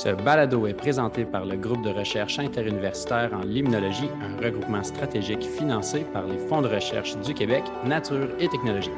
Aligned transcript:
Ce 0.00 0.10
balado 0.10 0.68
est 0.68 0.74
présenté 0.74 1.24
par 1.24 1.44
le 1.44 1.56
groupe 1.56 1.82
de 1.82 1.90
recherche 1.90 2.38
interuniversitaire 2.38 3.32
en 3.34 3.44
limnologie, 3.44 4.08
un 4.22 4.40
regroupement 4.40 4.84
stratégique 4.84 5.42
financé 5.42 6.06
par 6.12 6.24
les 6.24 6.38
fonds 6.38 6.62
de 6.62 6.68
recherche 6.68 7.16
du 7.18 7.34
Québec, 7.34 7.64
Nature 7.84 8.28
et 8.38 8.46
Technologie. 8.46 8.92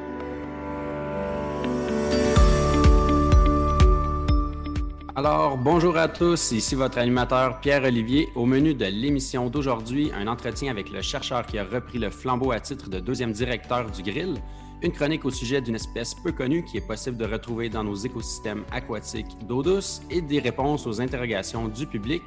Alors, 5.16 5.56
bonjour 5.56 5.96
à 5.96 6.06
tous, 6.06 6.52
ici 6.52 6.74
votre 6.74 6.98
animateur 6.98 7.60
Pierre-Olivier. 7.60 8.28
Au 8.34 8.44
menu 8.44 8.74
de 8.74 8.84
l'émission 8.84 9.48
d'aujourd'hui, 9.48 10.12
un 10.14 10.26
entretien 10.26 10.70
avec 10.70 10.92
le 10.92 11.00
chercheur 11.00 11.46
qui 11.46 11.56
a 11.56 11.64
repris 11.64 11.98
le 11.98 12.10
flambeau 12.10 12.52
à 12.52 12.60
titre 12.60 12.90
de 12.90 13.00
deuxième 13.00 13.32
directeur 13.32 13.90
du 13.90 14.02
Grill, 14.02 14.34
une 14.82 14.92
chronique 14.92 15.24
au 15.24 15.30
sujet 15.30 15.60
d'une 15.60 15.74
espèce 15.74 16.14
peu 16.14 16.32
connue 16.32 16.64
qui 16.64 16.78
est 16.78 16.86
possible 16.86 17.16
de 17.16 17.26
retrouver 17.26 17.68
dans 17.68 17.84
nos 17.84 17.94
écosystèmes 17.94 18.64
aquatiques 18.70 19.46
d'eau 19.46 19.62
douce 19.62 20.00
et 20.10 20.22
des 20.22 20.38
réponses 20.38 20.86
aux 20.86 21.00
interrogations 21.00 21.68
du 21.68 21.86
public 21.86 22.22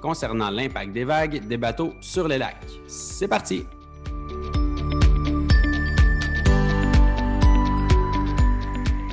concernant 0.00 0.50
l'impact 0.50 0.92
des 0.92 1.04
vagues 1.04 1.46
des 1.46 1.56
bateaux 1.56 1.92
sur 2.00 2.26
les 2.26 2.38
lacs. 2.38 2.66
C'est 2.88 3.28
parti! 3.28 3.64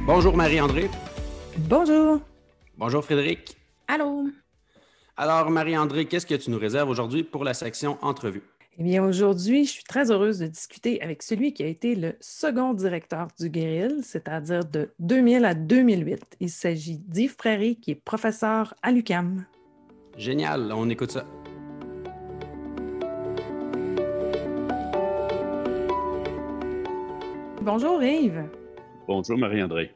Bonjour 0.06 0.36
Marie-André. 0.36 0.90
Bonjour. 1.56 2.20
Bonjour 2.76 3.03
Frédéric. 3.06 3.56
Allô. 3.88 4.30
Alors 5.16 5.52
Marie-André, 5.52 6.06
qu'est-ce 6.06 6.26
que 6.26 6.34
tu 6.34 6.50
nous 6.50 6.58
réserves 6.58 6.90
aujourd'hui 6.90 7.23
pour 7.23 7.44
la 7.44 7.53
section 7.53 8.00
entrevue? 8.02 8.42
Eh 8.82 8.84
bien, 8.84 9.04
aujourd'hui, 9.04 9.66
je 9.66 9.72
suis 9.72 9.84
très 9.84 10.10
heureuse 10.10 10.40
de 10.40 10.48
discuter 10.48 11.02
avec 11.02 11.22
celui 11.22 11.52
qui 11.52 11.64
a 11.64 11.68
été 11.68 11.96
le 11.96 12.16
second 12.22 12.74
directeur 12.74 13.28
du 13.38 13.50
Grill, 13.50 13.98
c'est-à-dire 14.04 14.64
de 14.64 14.94
2000 15.00 15.44
à 15.44 15.54
2008. 15.54 16.38
Il 16.40 16.50
s'agit 16.50 16.98
d'Yves 16.98 17.36
Prairie, 17.36 17.76
qui 17.76 17.92
est 17.92 17.96
professeur 17.96 18.73
à 18.81 18.94
l'UCAM. 18.94 19.44
Génial, 20.16 20.72
on 20.72 20.90
écoute 20.90 21.12
ça. 21.12 21.26
Bonjour 27.62 28.02
Yves. 28.02 28.46
Bonjour 29.09 29.38
Marie-André. 29.38 29.92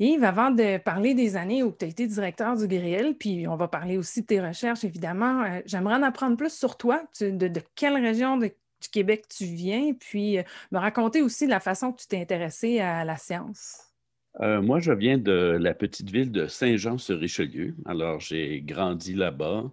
Yves, 0.00 0.24
avant 0.24 0.50
de 0.50 0.78
parler 0.78 1.12
des 1.12 1.36
années 1.36 1.62
où 1.62 1.72
tu 1.78 1.84
as 1.84 1.88
été 1.88 2.06
directeur 2.06 2.56
du 2.56 2.66
Grill, 2.66 3.14
puis 3.18 3.46
on 3.46 3.56
va 3.56 3.68
parler 3.68 3.98
aussi 3.98 4.22
de 4.22 4.26
tes 4.26 4.40
recherches, 4.40 4.82
évidemment, 4.82 5.42
euh, 5.42 5.60
j'aimerais 5.66 5.96
en 5.96 6.02
apprendre 6.02 6.38
plus 6.38 6.54
sur 6.54 6.78
toi, 6.78 7.02
de, 7.20 7.50
quelle 7.74 7.98
région 7.98 8.38
du 8.38 8.50
Québec 8.90 9.26
tu 9.28 9.44
viens, 9.44 9.92
puis 9.92 10.38
euh, 10.38 10.42
me 10.72 10.78
raconter 10.78 11.20
aussi 11.20 11.46
la 11.46 11.60
façon 11.60 11.92
que 11.92 12.00
tu 12.00 12.06
t'es 12.06 12.18
intéressé 12.18 12.80
à 12.80 13.04
la 13.04 13.18
science. 13.18 13.76
Euh, 14.40 14.62
moi, 14.62 14.80
je 14.80 14.92
viens 14.92 15.18
de 15.18 15.58
la 15.60 15.74
petite 15.74 16.08
ville 16.08 16.32
de 16.32 16.46
Saint-Jean-sur-Richelieu. 16.46 17.74
Alors, 17.84 18.20
j'ai 18.20 18.62
grandi 18.62 19.12
là-bas. 19.12 19.70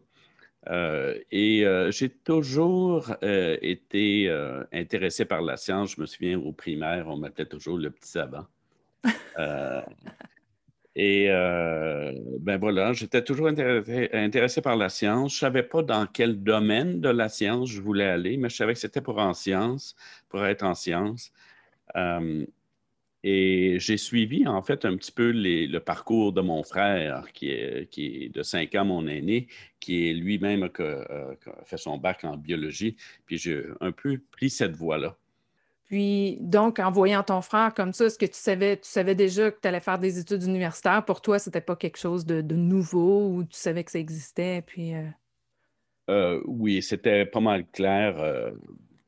et 1.31 1.63
j'ai 1.89 2.09
toujours 2.09 3.15
été 3.21 4.29
intéressé 4.73 5.23
par 5.23 5.41
la 5.41 5.55
science. 5.55 5.95
Je 5.95 6.01
me 6.01 6.05
souviens 6.05 6.37
au 6.37 6.51
primaire, 6.51 7.07
on 7.07 7.15
m'appelait 7.15 7.45
toujours 7.45 7.77
le 7.77 7.91
petit 7.91 8.09
savant. 8.09 8.45
Euh, 9.39 9.81
et 10.95 11.27
euh, 11.29 12.11
ben 12.39 12.57
voilà, 12.57 12.91
j'étais 12.91 13.23
toujours 13.23 13.47
intéressé, 13.47 14.61
par 14.61 14.75
la 14.75 14.89
science. 14.89 15.33
Je 15.33 15.37
ne 15.37 15.39
savais 15.41 15.61
pas 15.61 15.83
dans 15.83 16.07
quel 16.07 16.41
domaine 16.41 17.01
de 17.01 17.09
la 17.09 17.29
science 17.29 17.69
je 17.69 17.81
voulais 17.81 18.07
aller, 18.07 18.35
mais 18.37 18.49
je 18.49 18.55
savais 18.55 18.73
que 18.73 18.79
c'était 18.79 19.01
pour 19.01 19.19
en 19.19 19.35
science, 19.35 19.95
pour 20.27 20.43
être 20.43 20.63
en 20.63 20.73
science. 20.73 21.31
Euh, 21.95 22.47
et 23.23 23.77
j'ai 23.79 23.97
suivi 23.97 24.47
en 24.47 24.63
fait 24.63 24.85
un 24.85 24.97
petit 24.97 25.11
peu 25.11 25.31
le 25.31 25.77
parcours 25.79 26.33
de 26.33 26.41
mon 26.41 26.63
frère, 26.63 27.31
qui 27.31 27.49
est, 27.51 28.33
de 28.33 28.41
5 28.41 28.73
ans, 28.73 28.85
mon 28.85 29.05
aîné, 29.05 29.47
qui 29.79 30.09
est 30.09 30.13
lui-même 30.13 30.67
qui 30.69 30.81
a 30.81 31.35
fait 31.65 31.77
son 31.77 31.97
bac 31.97 32.23
en 32.23 32.37
biologie. 32.37 32.95
Puis 33.27 33.37
j'ai 33.37 33.65
un 33.81 33.91
peu 33.91 34.19
pris 34.31 34.49
cette 34.49 34.75
voie-là. 34.75 35.15
Puis, 35.87 36.37
donc, 36.41 36.79
en 36.79 36.91
voyant 36.91 37.23
ton 37.23 37.41
frère 37.41 37.73
comme 37.73 37.93
ça, 37.93 38.05
est-ce 38.05 38.19
que 38.19 38.25
tu 38.25 38.33
savais, 38.33 38.75
tu 38.75 38.89
savais 38.89 39.15
déjà 39.15 39.51
que 39.51 39.59
tu 39.61 39.67
allais 39.67 39.79
faire 39.79 39.99
des 39.99 40.19
études 40.19 40.43
universitaires? 40.43 41.05
Pour 41.05 41.21
toi, 41.21 41.39
c'était 41.39 41.61
pas 41.61 41.77
quelque 41.77 41.97
chose 41.97 42.25
de, 42.25 42.41
nouveau 42.41 43.29
ou 43.29 43.43
tu 43.45 43.57
savais 43.57 43.85
que 43.85 43.91
ça 43.91 43.99
existait? 43.99 44.61
Puis, 44.65 44.93
euh? 44.93 45.07
Euh, 46.09 46.41
oui, 46.45 46.81
c'était 46.81 47.25
pas 47.25 47.39
mal 47.39 47.65
clair, 47.67 48.19
euh, 48.19 48.51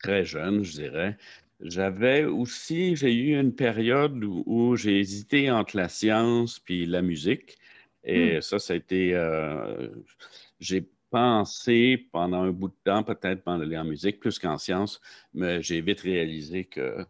très 0.01 0.23
jeune, 0.23 0.63
je 0.63 0.71
dirais. 0.71 1.17
J'avais 1.59 2.23
aussi, 2.23 2.95
j'ai 2.95 3.13
eu 3.13 3.37
une 3.37 3.53
période 3.53 4.23
où, 4.23 4.77
j'ai 4.77 4.99
hésité 4.99 5.51
entre 5.51 5.75
la 5.75 5.89
science 5.89 6.59
puis 6.59 6.85
la 6.85 7.01
musique. 7.01 7.57
Et 8.05 8.37
hmm. 8.37 8.41
ça, 8.41 8.59
ça 8.59 8.73
a 8.73 8.77
été. 8.77 9.11
j'ai 10.61 10.87
pensé 11.09 12.07
pendant 12.11 12.43
un 12.43 12.51
bout 12.51 12.69
de 12.69 12.77
temps, 12.83 13.03
peut-être 13.03 13.43
pendant 13.43 13.63
aller 13.63 13.77
en 13.77 13.85
musique, 13.85 14.19
plus 14.19 14.39
qu'en 14.39 14.57
sciences, 14.57 15.01
mais 15.33 15.61
j'ai 15.61 15.81
vite 15.81 16.01
réalisé 16.01 16.65
que 16.65 17.05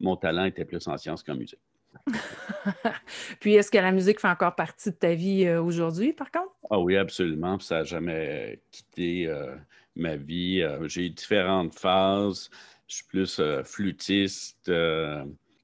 mon 0.00 0.16
talent 0.16 0.44
était 0.44 0.64
plus 0.64 0.86
en 0.88 0.96
sciences 0.96 1.22
qu'en 1.22 1.36
musique. 1.36 1.60
Puis, 3.40 3.54
est-ce 3.54 3.70
que 3.70 3.78
la 3.78 3.92
musique 3.92 4.20
fait 4.20 4.28
encore 4.28 4.54
partie 4.54 4.90
de 4.90 4.96
ta 4.96 5.14
vie 5.14 5.44
euh, 5.44 5.62
aujourd'hui, 5.62 6.12
par 6.12 6.30
contre? 6.30 6.52
Ah 6.70 6.78
oui, 6.78 6.96
absolument. 6.96 7.58
Ça 7.58 7.78
n'a 7.78 7.84
jamais 7.84 8.60
quitté 8.70 9.26
euh, 9.26 9.54
ma 9.96 10.16
vie. 10.16 10.62
Euh, 10.62 10.88
j'ai 10.88 11.06
eu 11.06 11.10
différentes 11.10 11.74
phases. 11.74 12.50
Je 12.86 12.96
suis 12.96 13.04
plus 13.04 13.40
flûtiste, 13.64 14.70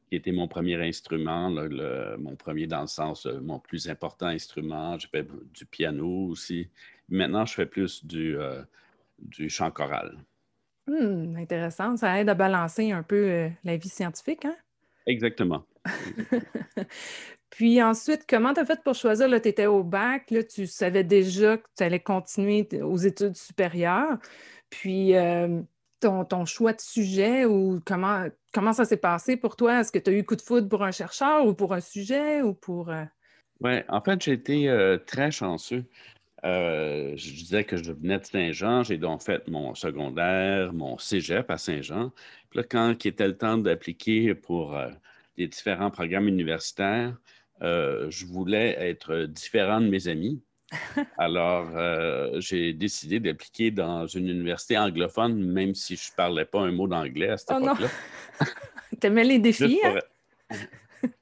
qui 0.09 0.17
était 0.17 0.33
mon 0.33 0.49
premier 0.49 0.83
instrument, 0.83 1.51
mon 1.51 2.35
premier 2.35 2.67
dans 2.67 2.81
le 2.81 2.87
sens, 2.87 3.27
mon 3.27 3.59
plus 3.59 3.91
important 3.91 4.29
instrument. 4.29 4.99
J'ai 4.99 5.09
fait 5.09 5.29
du 5.53 5.67
piano 5.67 6.29
aussi. 6.31 6.71
Maintenant, 7.11 7.45
je 7.45 7.55
fais 7.55 7.67
plus 7.67 8.05
du, 8.05 8.39
euh, 8.39 8.63
du 9.19 9.51
chant 9.51 9.71
choral. 9.71 10.17
Hmm, 10.87 11.37
intéressant. 11.37 11.97
Ça 11.97 12.21
aide 12.21 12.29
à 12.29 12.35
balancer 12.35 12.93
un 12.93 13.03
peu 13.03 13.31
euh, 13.31 13.49
la 13.65 13.77
vie 13.77 13.89
scientifique, 13.89 14.45
hein? 14.45 14.57
Exactement. 15.07 15.65
Puis 17.51 17.83
ensuite, 17.83 18.27
comment 18.29 18.55
tu 18.55 18.61
as 18.61 18.65
fait 18.65 18.81
pour 18.83 18.95
choisir? 18.95 19.29
Tu 19.29 19.49
étais 19.49 19.67
au 19.67 19.83
bac, 19.83 20.31
là, 20.31 20.45
tu 20.45 20.67
savais 20.67 21.03
déjà 21.03 21.59
que 21.59 21.67
tu 21.77 21.83
allais 21.83 22.01
continuer 22.01 22.69
aux 22.81 22.97
études 22.97 23.37
supérieures. 23.37 24.19
Puis 24.69 25.17
euh, 25.17 25.61
ton, 25.99 26.25
ton, 26.25 26.45
choix 26.45 26.73
de 26.73 26.81
sujet 26.81 27.45
ou 27.45 27.81
comment, 27.85 28.27
comment 28.55 28.73
ça 28.73 28.85
s'est 28.85 28.97
passé 28.97 29.37
pour 29.37 29.57
toi? 29.57 29.81
Est-ce 29.81 29.91
que 29.91 29.99
tu 29.99 30.11
as 30.11 30.13
eu 30.13 30.23
coup 30.23 30.37
de 30.37 30.43
foudre 30.43 30.69
pour 30.69 30.85
un 30.85 30.93
chercheur 30.93 31.45
ou 31.45 31.55
pour 31.55 31.75
un 31.75 31.81
sujet 31.81 32.41
ou 32.41 32.55
pour. 32.55 32.93
Oui, 33.61 33.73
en 33.89 34.01
fait, 34.01 34.23
j'ai 34.23 34.33
été 34.33 34.97
très 35.07 35.33
chanceux. 35.33 35.85
Euh, 36.45 37.13
je 37.17 37.33
disais 37.33 37.65
que 37.65 37.77
je 37.77 37.93
venais 37.93 38.19
de 38.19 38.25
Saint-Jean. 38.25 38.83
J'ai 38.83 38.99
donc 38.99 39.23
fait 39.23 39.47
mon 39.49 39.75
secondaire, 39.75 40.73
mon 40.73 40.99
cégep 40.99 41.51
à 41.51 41.59
Saint-Jean. 41.59 42.13
Puis 42.49 42.59
là, 42.59 42.65
quand 42.65 43.05
il 43.05 43.09
était 43.09 43.27
le 43.27 43.37
temps 43.37 43.59
d'appliquer 43.59 44.35
pour 44.35 44.77
euh, 44.77 44.89
des 45.37 45.47
différents 45.47 45.91
programmes 45.91 46.29
universitaires, 46.29 47.17
euh, 47.63 48.11
je 48.11 48.25
voulais 48.25 48.77
être 48.79 49.27
différent 49.27 49.81
de 49.81 49.89
mes 49.89 50.09
amis. 50.09 50.43
Alors, 51.19 51.69
j'ai 52.41 52.73
décidé 52.73 53.19
d'appliquer 53.19 53.73
dans 53.73 54.07
une 54.07 54.29
université 54.29 54.79
anglophone, 54.79 55.35
même 55.35 55.75
si 55.75 55.97
je 55.97 56.13
ne 56.13 56.17
parlais 56.17 56.45
pas 56.45 56.61
un 56.61 56.71
mot 56.71 56.87
d'anglais 56.87 57.31
à 57.31 57.37
cette 57.37 57.51
oh 57.53 57.61
époque-là. 57.61 57.89
T'aimais 59.01 59.25
les 59.25 59.41
défis? 59.41 59.81
Hein? 59.85 59.99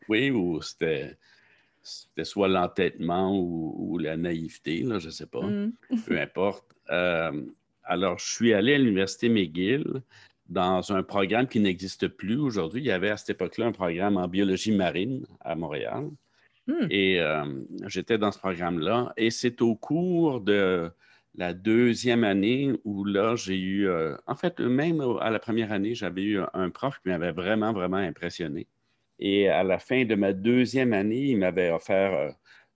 oui, 0.07 0.31
ou 0.31 0.61
c'était 0.61 1.17
c'était 1.89 2.25
soit 2.25 2.49
l'entêtement 2.49 3.39
ou, 3.39 3.99
la 3.99 4.17
naïveté, 4.17 4.83
là, 4.83 4.99
je 4.99 5.07
ne 5.07 5.13
sais 5.13 5.27
pas, 5.27 5.43
mm. 5.43 5.73
peu 6.07 6.21
importe. 6.21 6.65
Euh, 6.91 7.43
alors, 7.85 8.19
je 8.19 8.31
suis 8.31 8.53
allé 8.53 8.75
à 8.75 8.79
l'Université 8.79 9.29
McGill 9.29 10.03
dans 10.49 10.93
un 10.93 11.03
programme 11.03 11.47
qui 11.47 11.61
n'existe 11.61 12.09
plus 12.09 12.37
aujourd'hui. 12.37 12.83
Il 12.83 12.87
y 12.87 12.91
avait 12.91 13.11
à 13.11 13.17
cette 13.17 13.31
époque-là 13.31 13.67
un 13.67 13.73
programme 13.73 14.17
en 14.17 14.29
biologie 14.29 14.73
marine 14.73 15.27
à 15.41 15.55
Montréal. 15.55 16.11
Mm. 16.67 16.87
Et 16.91 17.21
euh, 17.21 17.45
j'étais 17.87 18.19
dans 18.19 18.33
ce 18.33 18.39
programme-là. 18.39 19.13
Et 19.17 19.31
c'est 19.31 19.61
au 19.63 19.75
cours 19.75 20.41
de 20.41 20.91
la 21.35 21.55
deuxième 21.55 22.25
année 22.25 22.73
où 22.85 23.05
là, 23.05 23.37
j'ai 23.37 23.59
eu, 23.59 23.89
euh, 23.89 24.17
en 24.27 24.35
fait, 24.35 24.61
même 24.61 25.03
à 25.21 25.31
la 25.31 25.39
première 25.39 25.73
année, 25.73 25.95
j'avais 25.95 26.23
eu 26.23 26.41
un 26.53 26.71
prof 26.71 26.99
qui 27.03 27.09
m'avait 27.09 27.33
vraiment, 27.33 27.73
vraiment 27.73 27.97
impressionné. 27.97 28.67
Et 29.19 29.49
à 29.49 29.63
la 29.63 29.79
fin 29.79 30.05
de 30.05 30.15
ma 30.15 30.33
deuxième 30.33 30.93
année, 30.93 31.23
il 31.23 31.39
m'avait 31.39 31.71
offert 31.71 32.35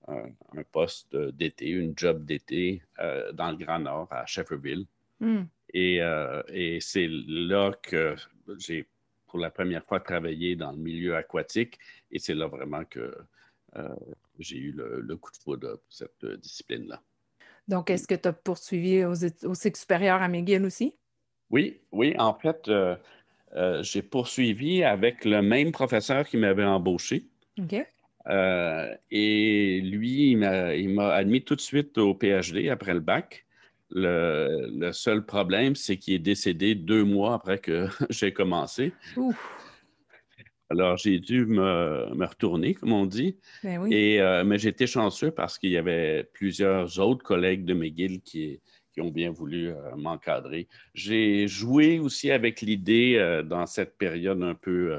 euh, 0.09 0.27
un, 0.57 0.63
poste 0.73 1.17
d'été, 1.17 1.69
une 1.69 1.95
job 1.97 2.25
d'été 2.25 2.83
euh, 2.99 3.33
dans 3.33 3.51
le 3.51 3.57
Grand 3.57 3.79
Nord, 3.79 4.09
à 4.11 4.27
Shefferville. 4.27 4.87
Hmm. 5.21 5.43
Euh, 5.75 6.43
et, 6.49 6.81
c'est 6.81 7.09
là 7.09 7.73
que 7.83 8.17
j'ai, 8.59 8.89
pour 9.27 9.39
la 9.39 9.51
première 9.51 9.85
fois, 9.85 10.01
travaillé 10.01 10.57
dans 10.57 10.73
le 10.73 10.79
milieu 10.79 11.15
aquatique. 11.15 11.79
Et 12.11 12.19
c'est 12.19 12.35
là 12.35 12.49
vraiment 12.49 12.85
que 12.85 13.15
j'ai 14.39 14.59
eu 14.59 14.73
le, 14.73 15.17
coup 15.17 15.31
de 15.31 15.37
foudre 15.37 15.77
pour 15.77 15.93
cette 15.93 16.27
discipline-là. 16.27 17.01
Donc, 17.69 17.89
est-ce 17.91 18.09
que 18.09 18.17
tu 18.17 18.29
as 18.29 18.33
poursuivi 18.33 19.05
au 19.05 19.55
cycle 19.55 19.79
supérieur 19.79 20.21
à 20.21 20.29
McGill 20.29 20.65
aussi? 20.65 20.95
Oui, 21.49 21.81
oui. 21.93 22.15
En 22.19 22.35
fait, 22.35 22.69
euh, 23.57 23.83
j'ai 23.83 24.03
poursuivi 24.03 24.83
avec 24.83 25.25
le 25.25 25.43
même 25.43 25.73
professeur 25.73 26.27
qui 26.27 26.37
m'avait 26.37 26.65
embauché. 26.65 27.25
et 29.11 29.81
lui, 29.83 30.31
il 30.31 30.37
m'a 30.37 31.13
admis 31.13 31.43
tout 31.43 31.57
de 31.57 31.61
suite 31.61 31.99
au 31.99 32.15
PhD 32.15 32.69
après 32.71 32.95
le 32.95 33.01
bac. 33.01 33.47
Le, 33.95 34.91
seul 34.93 35.27
problème, 35.27 35.77
c'est 35.77 35.99
qu'il 35.99 36.15
est 36.15 36.19
décédé 36.19 36.75
deux 36.75 37.05
mois 37.05 37.35
après 37.35 37.59
que 37.59 37.89
j'ai 38.11 38.33
commencé. 38.33 38.93
Alors, 40.71 40.97
j'ai 40.97 41.19
dû 41.19 41.45
me, 41.45 42.25
retourner, 42.25 42.73
comme 42.73 42.93
on 42.93 43.05
dit. 43.05 43.37
Ben 43.63 43.87
et, 43.93 44.23
euh, 44.23 44.43
mais 44.45 44.59
j'étais 44.59 44.87
chanceux 44.87 45.31
parce 45.31 45.59
qu'il 45.59 45.71
y 45.71 45.77
avait 45.77 46.25
plusieurs 46.33 46.99
autres 46.99 47.23
collègues 47.23 47.67
de 47.67 47.75
McGill 47.75 48.23
qui, 48.23 48.61
ont 49.01 49.11
bien 49.11 49.31
voulu 49.31 49.69
euh, 49.69 49.97
m'encadrer. 49.97 50.69
J'ai 50.95 51.49
joué 51.49 51.99
aussi 51.99 52.31
avec 52.31 52.61
l'idée, 52.61 53.17
euh, 53.17 53.43
dans 53.43 53.67
cette 53.67 53.97
période 53.97 54.43
un 54.43 54.55
peu, 54.55 54.99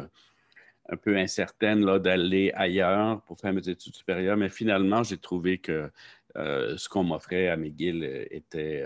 un 0.89 0.97
peu 0.97 1.17
incertaine, 1.17 1.85
d'aller 1.99 2.51
ailleurs 2.55 3.21
pour 3.21 3.39
faire 3.39 3.53
mes 3.53 3.67
études 3.69 3.95
supérieures, 3.95 4.37
mais 4.37 4.49
finalement, 4.49 5.03
j'ai 5.03 5.17
trouvé 5.17 5.57
que 5.57 5.89
ce 6.35 6.89
qu'on 6.89 7.03
m'offrait 7.03 7.47
à 7.49 7.57
McGill 7.57 8.25
était, 8.31 8.83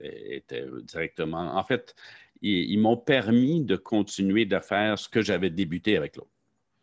était 0.00 0.66
directement... 0.82 1.56
En 1.56 1.62
fait, 1.62 1.94
ils, 2.42 2.78
m'ont 2.78 2.96
permis 2.96 3.62
de 3.62 3.76
continuer 3.76 4.46
de 4.46 4.58
faire 4.58 4.98
ce 4.98 5.08
que 5.08 5.22
j'avais 5.22 5.50
débuté 5.50 5.96
avec 5.96 6.16
l'autre. 6.16 6.30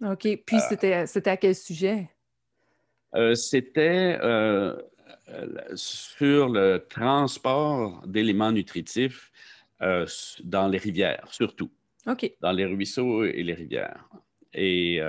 OK. 0.06 0.28
Puis, 0.46 0.58
euh, 0.58 1.06
c'était 1.06 1.30
à 1.30 1.38
quel 1.38 1.56
sujet? 1.56 2.10
Euh, 3.16 3.34
c'était 3.36 4.20
euh, 4.22 4.76
sur 5.76 6.50
le 6.50 6.86
transport 6.90 8.06
d'éléments 8.08 8.52
nutritifs 8.52 9.32
dans 9.80 10.68
les 10.68 10.78
rivières, 10.78 11.28
surtout. 11.32 11.72
Dans 12.42 12.52
les 12.52 12.66
ruisseaux 12.66 13.26
et 13.26 13.44
les 13.44 13.54
rivières. 13.54 14.08
Et 14.54 15.00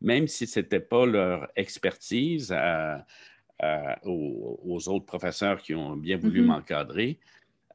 même 0.00 0.28
si 0.28 0.46
ce 0.46 0.60
n'était 0.60 0.80
pas 0.80 1.06
leur 1.06 1.48
expertise 1.56 2.54
aux, 4.04 4.88
autres 4.88 5.06
professeurs 5.06 5.60
qui 5.60 5.74
ont 5.74 5.96
bien 5.96 6.18
voulu 6.18 6.42
mm-hmm. 6.42 6.46
m'encadrer 6.46 7.18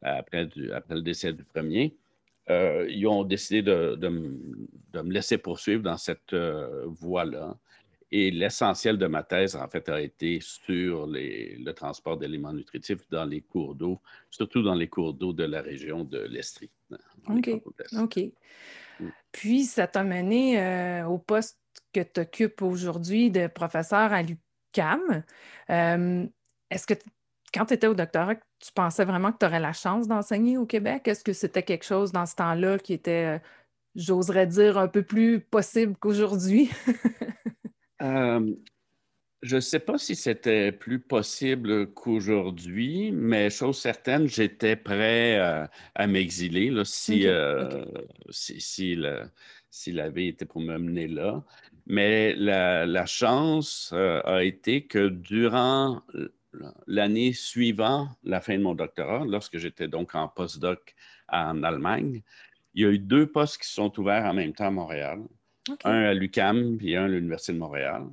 après, 0.02 0.48
après, 0.74 0.96
le 0.96 1.02
décès 1.02 1.34
du 1.34 1.44
premier, 1.44 1.96
euh, 2.50 2.88
ils 2.90 3.06
ont 3.08 3.24
décidé 3.24 3.62
de, 3.62 3.98
me 4.08 5.12
laisser 5.12 5.38
poursuivre 5.38 5.84
dans 5.84 5.98
cette 5.98 6.34
euh, 6.34 6.86
voie-là. 6.86 7.58
Et 8.12 8.32
l'essentiel 8.32 8.98
de 8.98 9.08
ma 9.08 9.24
thèse, 9.24 9.56
en 9.56 9.68
fait, 9.68 9.90
a 9.90 10.00
été 10.00 10.40
sur 10.42 11.08
le 11.08 11.72
transport 11.72 12.18
d'éléments 12.18 12.54
nutritifs 12.54 13.08
dans 13.10 13.26
les 13.26 13.42
cours 13.42 13.76
d'eau, 13.76 14.02
surtout 14.30 14.62
dans 14.62 14.76
les 14.76 14.88
cours 14.88 15.14
d'eau 15.14 15.34
de 15.34 15.44
la 15.44 15.62
région 15.62 16.04
de 16.04 16.20
l'Estrie. 16.20 16.72
OK. 17.28 17.50
OK. 18.00 18.20
Mm. 19.00 19.08
Puis, 19.32 19.64
ça 19.66 19.88
t'a 19.88 20.04
mené 20.04 20.60
euh, 20.60 21.06
au 21.06 21.18
poste 21.18 21.60
que 21.94 22.02
tu 22.02 22.22
occupes 22.22 22.62
aujourd'hui 22.62 23.30
de 23.30 23.48
professeur 23.48 24.14
à 24.14 24.22
l'UCAM. 24.24 25.24
Est-ce 26.70 26.88
que 26.88 26.94
quand 27.54 27.66
tu 27.66 27.74
étais 27.74 27.88
au 27.88 27.94
doctorat, 27.94 28.36
tu 28.36 28.72
pensais 28.74 29.06
vraiment 29.06 29.32
que 29.32 29.38
tu 29.40 29.46
aurais 29.46 29.60
la 29.60 29.74
chance 29.74 30.08
d'enseigner 30.08 30.58
au 30.58 30.66
Québec? 30.66 31.08
Est-ce 31.08 31.24
que 31.24 31.34
c'était 31.34 31.64
quelque 31.64 31.86
chose 31.86 32.12
dans 32.12 32.26
ce 32.26 32.36
temps-là 32.36 32.78
qui 32.78 32.94
était, 32.94 33.38
euh, 33.38 33.40
j'oserais 33.96 34.48
dire, 34.48 34.78
un 34.78 34.88
peu 34.88 35.04
plus 35.04 35.40
possible 35.40 35.96
qu'aujourd'hui? 36.00 36.70
Euh, 38.02 38.54
je 39.42 39.56
ne 39.56 39.62
sais 39.62 39.80
pas 39.80 39.98
si 39.98 40.16
c'était 40.16 40.72
plus 40.72 41.00
possible 41.00 41.94
qu'aujourd'hui, 41.94 43.12
mais 43.12 43.50
chose 43.50 43.80
certaine, 43.80 44.28
j'étais 44.28 44.76
prêt 44.76 45.40
euh, 45.40 45.68
à 45.96 46.08
m'exiler 46.08 46.72
si, 46.86 47.28
si, 48.30 48.62
si, 49.70 49.92
la 49.92 50.10
vie 50.10 50.28
était 50.28 50.46
pour 50.46 50.62
me 50.62 50.78
mener 50.78 51.08
là. 51.08 51.44
Mais 51.86 52.36
la, 52.36 52.86
la 52.86 53.06
chance 53.06 53.94
a 53.94 54.44
été 54.44 54.88
que 54.88 55.08
durant 55.10 56.02
l'année 56.88 57.34
suivant 57.34 58.10
la 58.24 58.42
fin 58.42 58.58
de 58.58 58.64
mon 58.64 58.76
doctorat, 58.76 59.26
lorsque 59.26 59.58
j'étais 59.58 59.88
donc 59.88 60.16
en 60.16 60.28
postdoc 60.28 60.96
en 61.30 61.64
Allemagne, 61.64 62.22
il 62.74 62.84
y 62.84 62.86
a 62.86 62.90
eu 62.90 63.00
deux 63.00 63.28
postes 63.28 63.62
qui 63.62 63.70
sont 63.70 63.98
ouverts 64.00 64.26
en 64.26 64.34
même 64.34 64.54
temps 64.54 64.68
à 64.68 64.72
Montréal. 64.72 65.24
Un 65.84 66.04
à 66.04 66.14
l'UCAM 66.14 66.78
et 66.82 66.96
un 66.96 67.06
à 67.06 67.08
l'Université 67.08 67.54
de 67.54 67.58
Montréal. 67.58 68.04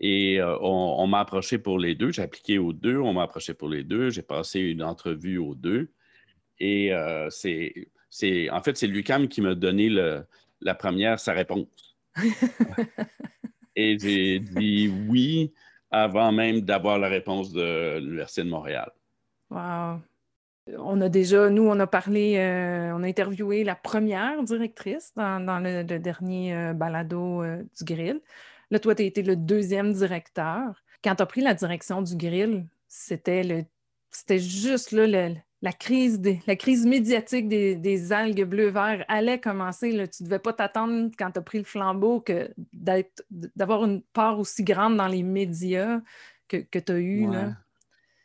Et 0.00 0.40
euh, 0.40 0.56
on, 0.60 1.06
m'a 1.06 1.20
approché 1.20 1.58
pour 1.58 1.78
les 1.78 1.94
deux. 1.94 2.12
J'ai 2.12 2.22
appliqué 2.22 2.58
aux 2.58 2.72
deux. 2.72 2.98
On 2.98 3.12
m'a 3.12 3.24
approché 3.24 3.54
pour 3.54 3.68
les 3.68 3.82
deux. 3.82 4.10
J'ai 4.10 4.22
passé 4.22 4.60
une 4.60 4.82
entrevue 4.82 5.38
aux 5.38 5.54
deux. 5.54 5.90
Et 6.60 6.92
euh, 6.92 7.28
c'est, 7.30 8.50
en 8.50 8.62
fait, 8.62 8.76
c'est 8.76 8.86
l'UCAM 8.86 9.28
qui 9.28 9.40
m'a 9.40 9.54
donné 9.54 9.88
la 10.60 10.74
première 10.74 11.18
sa 11.18 11.32
réponse. 11.32 11.96
et 13.76 13.98
j'ai 13.98 14.40
dit 14.40 14.92
oui 15.08 15.52
avant 15.90 16.32
même 16.32 16.60
d'avoir 16.60 16.98
la 16.98 17.08
réponse 17.08 17.52
de 17.52 17.98
l'Université 17.98 18.44
de 18.44 18.50
Montréal. 18.50 18.90
Wow. 19.50 20.00
On 20.78 21.00
a 21.00 21.08
déjà, 21.08 21.48
nous, 21.50 21.66
on 21.66 21.78
a 21.80 21.86
parlé, 21.86 22.36
euh, 22.36 22.92
on 22.94 23.02
a 23.02 23.06
interviewé 23.06 23.64
la 23.64 23.74
première 23.74 24.42
directrice 24.42 25.12
dans, 25.16 25.62
le, 25.62 25.82
dernier 25.84 26.54
euh, 26.54 26.72
balado 26.74 27.42
euh, 27.42 27.62
du 27.78 27.84
grill. 27.84 28.20
Là, 28.70 28.78
toi, 28.78 28.94
tu 28.94 29.02
as 29.02 29.06
été 29.06 29.22
le 29.22 29.36
deuxième 29.36 29.92
directeur. 29.92 30.82
Quand 31.02 31.14
tu 31.14 31.22
as 31.22 31.26
pris 31.26 31.40
la 31.40 31.54
direction 31.54 32.02
du 32.02 32.16
grill, 32.16 32.66
c'était 32.88 33.42
le 33.42 33.64
c'était 34.10 34.38
juste 34.38 34.92
là, 34.92 35.06
la 35.60 35.72
crise, 35.72 36.20
la 36.46 36.56
crise 36.56 36.86
médiatique 36.86 37.48
des, 37.48 38.12
algues 38.12 38.44
bleu-vert 38.44 39.04
allait 39.08 39.38
commencer. 39.38 39.90
Tu 40.10 40.22
ne 40.22 40.28
devais 40.28 40.38
pas 40.38 40.52
t'attendre 40.52 41.10
quand 41.18 41.30
tu 41.30 41.38
as 41.38 41.42
pris 41.42 41.58
le 41.58 41.64
flambeau 41.64 42.20
que 42.20 42.50
d'avoir 43.54 43.84
une 43.84 44.02
part 44.02 44.38
aussi 44.38 44.64
grande 44.64 44.96
dans 44.96 45.08
les 45.08 45.22
médias 45.22 46.00
que, 46.48 46.56
que 46.56 46.78
tu 46.78 46.92
as 46.92 46.98
eu. 46.98 47.28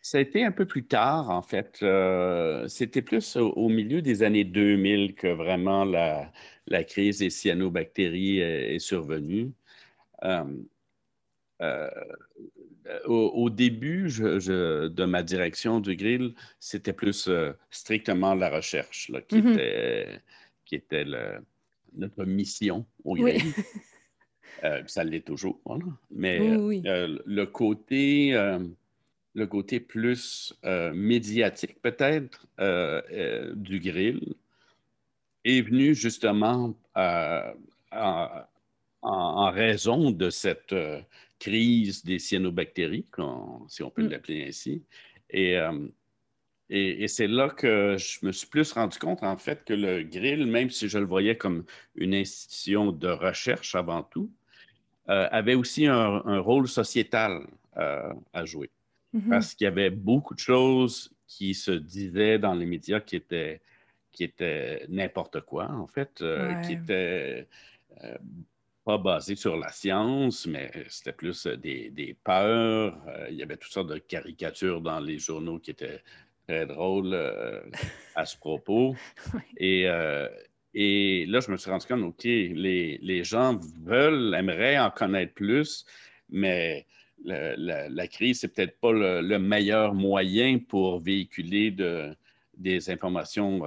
Ça 0.06 0.18
a 0.18 0.22
été 0.22 0.44
un 0.44 0.52
peu 0.52 0.66
plus 0.66 0.86
tard, 0.86 1.30
en 1.30 1.42
fait. 1.42 1.80
Euh, 1.82 2.68
c'était 2.68 3.02
plus 3.02 3.38
au, 3.38 3.70
milieu 3.70 4.02
des 4.02 4.22
années 4.22 4.44
2000 4.44 5.16
que 5.16 5.28
vraiment 5.28 5.86
la, 5.86 6.30
crise 6.84 7.20
des 7.20 7.30
cyanobactéries 7.30 8.40
est, 8.40 8.80
survenue. 8.80 9.54
Euh, 10.26 10.44
euh, 11.62 11.90
au, 13.06 13.50
début 13.50 14.10
de 14.10 15.06
ma 15.06 15.24
direction 15.24 15.80
du 15.80 15.96
grill, 15.96 16.34
c'était 16.60 16.92
plus 16.92 17.30
euh, 17.30 17.54
strictement 17.72 18.36
la 18.36 18.50
recherche 18.50 19.10
qui, 19.30 19.38
mm-hmm. 19.38 19.54
était, 19.54 20.20
qui 20.66 20.76
était 20.76 21.06
notre 21.96 22.26
mission 22.26 22.86
au 23.06 23.16
grill. 23.16 23.42
Euh, 24.64 24.82
ça 24.86 25.04
l'est 25.04 25.26
toujours. 25.26 25.60
Mais 26.10 26.40
le, 26.40 27.44
côté, 27.44 28.34
le 29.34 29.48
côté 29.48 29.80
plus 29.80 30.54
médiatique, 30.94 31.82
peut-être, 31.82 32.46
du 33.56 33.80
grill 33.80 34.36
est 35.44 35.62
venu 35.62 35.96
justement 35.96 36.76
en, 39.02 39.52
raison 39.52 40.12
de 40.12 40.30
cette 40.30 40.76
crise 41.40 42.06
des 42.06 42.20
cyanobactéries, 42.20 43.06
si 43.68 43.84
on 43.84 43.90
peut 43.90 44.04
mm. 44.04 44.10
l'appeler 44.10 44.46
ainsi. 44.48 44.84
Euh, 45.36 45.88
et, 46.70 47.04
et, 47.04 47.08
c'est 47.08 47.28
là 47.28 47.50
que 47.50 47.98
je 47.98 48.26
me 48.26 48.32
suis 48.32 48.48
plus 48.48 48.72
rendu 48.72 48.98
compte, 48.98 49.24
en 49.24 49.38
fait, 49.38 49.64
que 49.66 49.74
le 49.74 50.04
grill, 50.04 50.46
même 50.48 50.70
si 50.70 50.88
je 50.88 50.98
le 50.98 51.06
voyais 51.06 51.36
comme 51.38 51.66
une 51.96 52.14
institution 52.14 52.92
de 52.92 53.10
recherche 53.10 53.76
avant 53.76 54.04
tout, 54.04 54.32
euh, 55.10 55.28
avait 55.32 55.56
aussi 55.56 55.86
un, 55.86 56.40
rôle 56.40 56.68
sociétal 56.68 57.46
euh, 57.78 58.14
à 58.32 58.46
jouer. 58.46 58.70
Mm-hmm. 59.14 59.30
Parce 59.30 59.54
qu'il 59.54 59.66
y 59.66 59.68
avait 59.68 59.90
beaucoup 59.90 60.34
de 60.34 60.40
choses 60.40 61.14
qui 61.28 61.54
se 61.54 61.72
disaient 61.72 62.40
dans 62.40 62.54
les 62.54 62.66
médias 62.66 63.00
qui 63.00 63.16
étaient, 63.16 63.62
qui 64.12 64.24
étaient 64.24 64.86
n'importe 64.90 65.42
quoi, 65.42 65.70
en 65.72 65.88
fait, 65.88 66.24
qui 66.66 66.74
étaient 66.74 67.48
pas 68.84 68.98
basé 68.98 69.36
sur 69.36 69.56
la 69.58 69.70
science, 69.70 70.46
mais 70.46 70.72
c'était 70.90 71.14
plus 71.14 71.46
euh, 71.46 71.56
des, 71.56 72.16
peurs. 72.24 72.98
Euh, 73.08 73.28
il 73.30 73.38
y 73.38 73.44
avait 73.44 73.58
toutes 73.58 73.72
sortes 73.72 73.90
de 73.90 73.98
caricatures 73.98 74.82
dans 74.82 75.00
les 75.00 75.20
journaux 75.20 75.60
qui 75.60 75.72
étaient 75.72 76.02
très 76.48 76.66
drôles 76.66 77.14
euh, 77.14 77.62
à 78.16 78.26
ce 78.26 78.38
propos. 78.38 78.96
et, 79.58 79.88
et, 80.74 81.26
là, 81.28 81.40
je 81.40 81.52
me 81.52 81.58
suis 81.58 81.72
rendu 81.72 81.86
compte, 81.86 82.04
OK, 82.04 82.24
les, 82.24 83.24
gens 83.24 83.60
veulent, 83.84 84.36
aimeraient 84.36 84.78
en 84.78 84.92
connaître 84.92 85.34
plus, 85.34 85.86
mais 86.30 86.86
la, 87.24 88.08
crise, 88.08 88.42
c'est 88.42 88.50
peut-être 88.50 88.80
pas 88.80 88.92
le, 88.92 89.38
meilleur 89.38 89.94
moyen 89.94 90.60
pour 90.60 91.00
véhiculer 91.00 91.72
de, 91.72 92.16
des 92.58 92.90
informations 92.90 93.62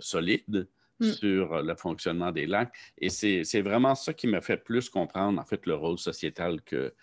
solides. 0.00 0.68
Mm. 0.98 1.12
sur 1.12 1.62
le 1.62 1.74
fonctionnement 1.74 2.32
des 2.32 2.46
lacs. 2.46 2.72
Et 2.96 3.10
c'est 3.10 3.60
vraiment 3.60 3.94
ça 3.94 4.14
qui 4.14 4.26
m'a 4.26 4.40
fait 4.40 4.56
plus 4.56 4.88
comprendre, 4.88 5.38
en 5.38 5.44
fait, 5.44 5.66
le 5.66 5.74
rôle 5.74 5.98
sociétal 5.98 6.62
que, 6.62 6.94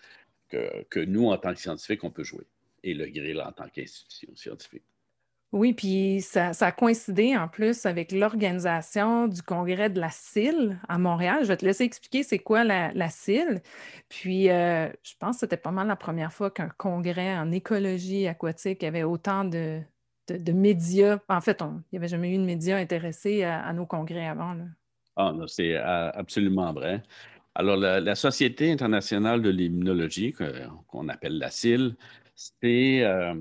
que, 0.48 1.04
nous, 1.04 1.28
en 1.28 1.38
tant 1.38 1.54
que 1.54 1.60
scientifiques, 1.60 2.04
on 2.04 2.10
peut 2.10 2.24
jouer. 2.24 2.46
Et 2.82 2.94
le 2.94 3.06
grill 3.06 3.40
en 3.40 3.52
tant 3.52 3.68
qu'institution 3.68 4.34
scientifique. 4.34 4.82
Oui, 5.54 5.72
puis 5.72 6.20
ça, 6.20 6.50
a 6.50 6.72
coïncidé 6.72 7.36
en 7.36 7.46
plus 7.46 7.86
avec 7.86 8.10
l'organisation 8.10 9.28
du 9.28 9.40
congrès 9.40 9.88
de 9.88 10.00
la 10.00 10.10
CIL 10.10 10.80
à 10.88 10.98
Montréal. 10.98 11.42
Je 11.42 11.46
vais 11.46 11.56
te 11.56 11.64
laisser 11.64 11.84
expliquer 11.84 12.24
c'est 12.24 12.40
quoi 12.40 12.64
la, 12.64 12.92
la 12.92 13.08
CIL. 13.08 13.62
Puis 14.08 14.50
euh, 14.50 14.88
je 15.04 15.12
pense 15.16 15.36
que 15.36 15.40
c'était 15.40 15.56
pas 15.56 15.70
mal 15.70 15.86
la 15.86 15.94
première 15.94 16.32
fois 16.32 16.50
qu'un 16.50 16.70
congrès 16.70 17.38
en 17.38 17.52
écologie 17.52 18.26
aquatique 18.26 18.82
avait 18.82 19.04
autant 19.04 19.44
de, 19.44 19.80
médias. 20.52 21.20
En 21.28 21.40
fait, 21.40 21.62
il 21.62 21.82
n'y 21.92 21.98
avait 21.98 22.08
jamais 22.08 22.34
eu 22.34 22.38
de 22.38 22.44
médias 22.44 22.76
intéressés 22.76 23.44
à, 23.44 23.72
nos 23.72 23.86
congrès 23.86 24.26
avant. 24.26 24.56
Ah, 25.14 25.32
c'est 25.46 25.76
euh, 25.76 26.10
absolument 26.14 26.72
vrai. 26.72 27.00
Alors, 27.54 27.76
la, 27.76 28.14
Société 28.16 28.72
internationale 28.72 29.40
de 29.40 29.50
l'immunologie, 29.50 30.34
qu'on 30.88 31.08
appelle 31.08 31.38
la 31.38 31.50
CIL, 31.50 31.94
c'est 32.34 33.04
euh, 33.04 33.34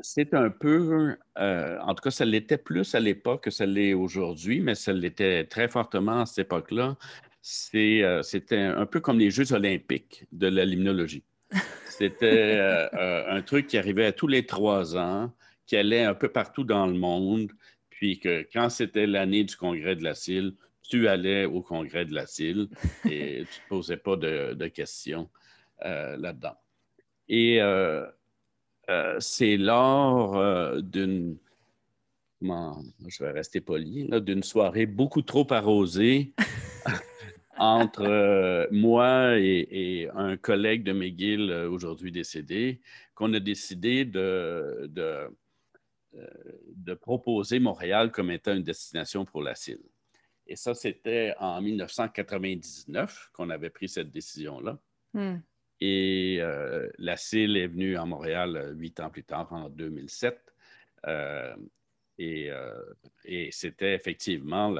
c'est 0.00 0.34
un 0.34 0.50
peu, 0.50 1.16
euh, 1.38 1.78
en 1.80 1.94
tout 1.94 2.02
cas, 2.02 2.10
ça 2.10 2.24
l'était 2.24 2.58
plus 2.58 2.94
à 2.94 3.00
l'époque 3.00 3.44
que 3.44 3.50
ça 3.50 3.66
l'est 3.66 3.94
aujourd'hui, 3.94 4.60
mais 4.60 4.74
ça 4.74 4.92
l'était 4.92 5.44
très 5.44 5.68
fortement 5.68 6.20
à 6.20 6.26
cette 6.26 6.46
époque-là. 6.46 6.96
Euh, 7.74 8.22
c'était 8.22 8.58
un 8.58 8.86
peu 8.86 9.00
comme 9.00 9.18
les 9.18 9.30
Jeux 9.30 9.52
olympiques 9.52 10.24
de 10.32 10.48
la 10.48 10.64
limnologie. 10.64 11.24
C'était 11.86 12.56
euh, 12.58 13.28
un 13.28 13.42
truc 13.42 13.66
qui 13.66 13.78
arrivait 13.78 14.06
à 14.06 14.12
tous 14.12 14.26
les 14.26 14.46
trois 14.46 14.96
ans, 14.96 15.32
qui 15.66 15.76
allait 15.76 16.04
un 16.04 16.14
peu 16.14 16.28
partout 16.28 16.64
dans 16.64 16.86
le 16.86 16.94
monde, 16.94 17.52
puis 17.90 18.18
que 18.18 18.46
quand 18.52 18.70
c'était 18.70 19.06
l'année 19.06 19.44
du 19.44 19.56
congrès 19.56 19.94
de 19.94 20.02
la 20.02 20.14
CIL, 20.14 20.54
tu 20.82 21.08
allais 21.08 21.44
au 21.44 21.62
congrès 21.62 22.04
de 22.04 22.14
la 22.14 22.26
CIL 22.26 22.68
et 23.08 23.08
tu 23.08 23.38
ne 23.40 23.44
te 23.44 23.68
posais 23.68 23.96
pas 23.96 24.16
de, 24.16 24.54
de 24.54 24.66
questions 24.66 25.30
là-dedans. 25.82 26.56
Et 27.28 27.60
euh, 28.90 29.16
c'est 29.18 29.56
lors 29.56 30.36
euh, 30.36 30.80
d'une, 30.80 31.38
je 32.42 33.24
vais 33.24 33.30
rester 33.30 33.60
poli, 33.60 34.08
d'une 34.20 34.42
soirée 34.42 34.86
beaucoup 34.86 35.22
trop 35.22 35.50
arrosée 35.50 36.34
entre 37.56 38.02
euh, 38.02 38.66
moi 38.70 39.38
et, 39.38 40.08
un 40.14 40.36
collègue 40.36 40.82
de 40.82 40.92
McGill, 40.92 41.50
aujourd'hui 41.70 42.12
décédé, 42.12 42.80
qu'on 43.14 43.32
a 43.32 43.40
décidé 43.40 44.04
de, 44.04 44.90
de, 44.90 46.94
proposer 46.94 47.58
Montréal 47.58 48.12
comme 48.12 48.30
étant 48.30 48.54
une 48.54 48.62
destination 48.62 49.24
pour 49.24 49.42
la 49.42 49.54
CIL. 49.54 49.80
Et 50.46 50.56
ça, 50.56 50.74
c'était 50.74 51.34
en 51.38 51.60
1999 51.60 53.30
qu'on 53.32 53.50
avait 53.50 53.70
pris 53.70 53.88
cette 53.88 54.10
décision-là. 54.10 54.78
Hmm. 55.14 55.38
Et 55.80 56.38
euh, 56.40 56.88
la 56.98 57.16
CIL 57.16 57.56
est 57.56 57.66
venue 57.66 57.96
à 57.96 58.04
Montréal 58.04 58.56
euh, 58.56 58.72
huit 58.72 59.00
ans 59.00 59.10
plus 59.10 59.24
tard, 59.24 59.52
en 59.52 59.68
2007. 59.68 60.54
Euh, 61.06 61.54
et, 62.18 62.50
c'était 63.50 63.94
effectivement 63.94 64.74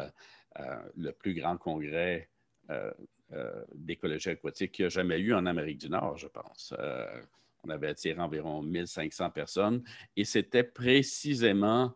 le, 0.96 1.10
plus 1.12 1.34
grand 1.34 1.56
congrès 1.56 2.30
d'écologie 3.74 4.30
aquatique 4.30 4.72
qu'il 4.72 4.84
y 4.84 4.86
a 4.86 4.88
jamais 4.88 5.18
eu 5.18 5.34
en 5.34 5.44
Amérique 5.44 5.78
du 5.78 5.90
Nord, 5.90 6.16
je 6.16 6.28
pense. 6.28 6.72
on 7.64 7.70
avait 7.70 7.88
attiré 7.88 8.20
environ 8.20 8.62
1500 8.62 9.30
personnes 9.30 9.82
et 10.16 10.24
c'était 10.24 10.62
précisément 10.62 11.92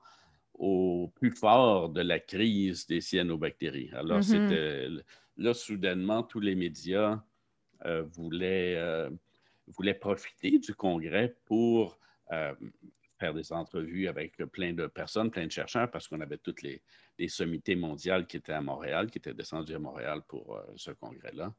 au 0.55 1.13
plus 1.15 1.31
fort 1.31 1.89
de 1.89 2.01
la 2.01 2.19
crise 2.19 2.89
des 2.89 3.01
cyanobactéries. 3.01 3.91
Alors, 3.93 4.19
mm-hmm. 4.19 4.49
c'était 4.49 4.89
là, 5.37 5.55
soudainement, 5.55 6.25
tous 6.25 6.41
les 6.41 6.57
médias 6.57 7.23
voulait, 7.85 8.77
euh, 8.77 9.11
voulait 9.69 9.95
profiter 9.95 10.59
du 10.59 10.75
congrès 10.75 11.35
pour 11.45 11.99
euh, 12.33 12.55
faire 13.19 13.35
des 13.35 13.53
entrevues 13.53 14.09
avec 14.09 14.37
plein 14.37 14.73
de 14.73 14.87
personnes, 14.87 15.31
plein 15.31 15.47
de 15.47 15.53
chercheurs, 15.53 15.91
parce 15.91 16.09
qu'on 16.09 16.21
avait 16.21 16.39
toutes 16.39 16.63
les, 16.63 16.81
sommités 17.29 17.75
mondiales 17.75 18.27
qui 18.27 18.37
étaient 18.37 18.53
à 18.53 18.61
Montréal, 18.61 19.11
qui 19.11 19.19
étaient 19.19 19.35
descendues 19.35 19.75
à 19.75 19.81
Montréal 19.81 20.23
pour 20.29 20.63
ce 20.77 20.93
congrès-là. 20.93 21.53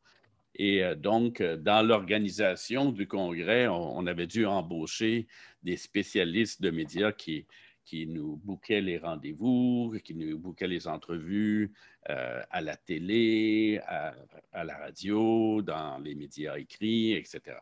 Et 0.55 0.81
donc, 0.95 1.41
dans 1.43 1.85
l'organisation 1.85 2.93
du 2.93 3.07
congrès, 3.07 3.67
on, 3.67 4.07
avait 4.07 4.25
dû 4.25 4.45
embaucher 4.45 5.27
des 5.61 5.75
spécialistes 5.75 6.61
de 6.61 6.71
médias 6.71 7.11
qui, 7.11 7.45
qui 7.85 8.07
nous 8.07 8.37
bouquaient 8.37 8.81
les 8.81 8.97
rendez-vous, 8.97 9.95
qui 10.03 10.13
nous 10.13 10.37
bouquaient 10.37 10.67
les 10.67 10.87
entrevues 10.87 11.71
euh, 12.09 12.41
à 12.51 12.61
la 12.61 12.75
télé, 12.77 13.81
à, 13.87 14.63
la 14.63 14.77
radio, 14.77 15.61
dans 15.61 15.97
les 15.97 16.15
médias 16.15 16.55
écrits, 16.57 17.13
etc. 17.13 17.57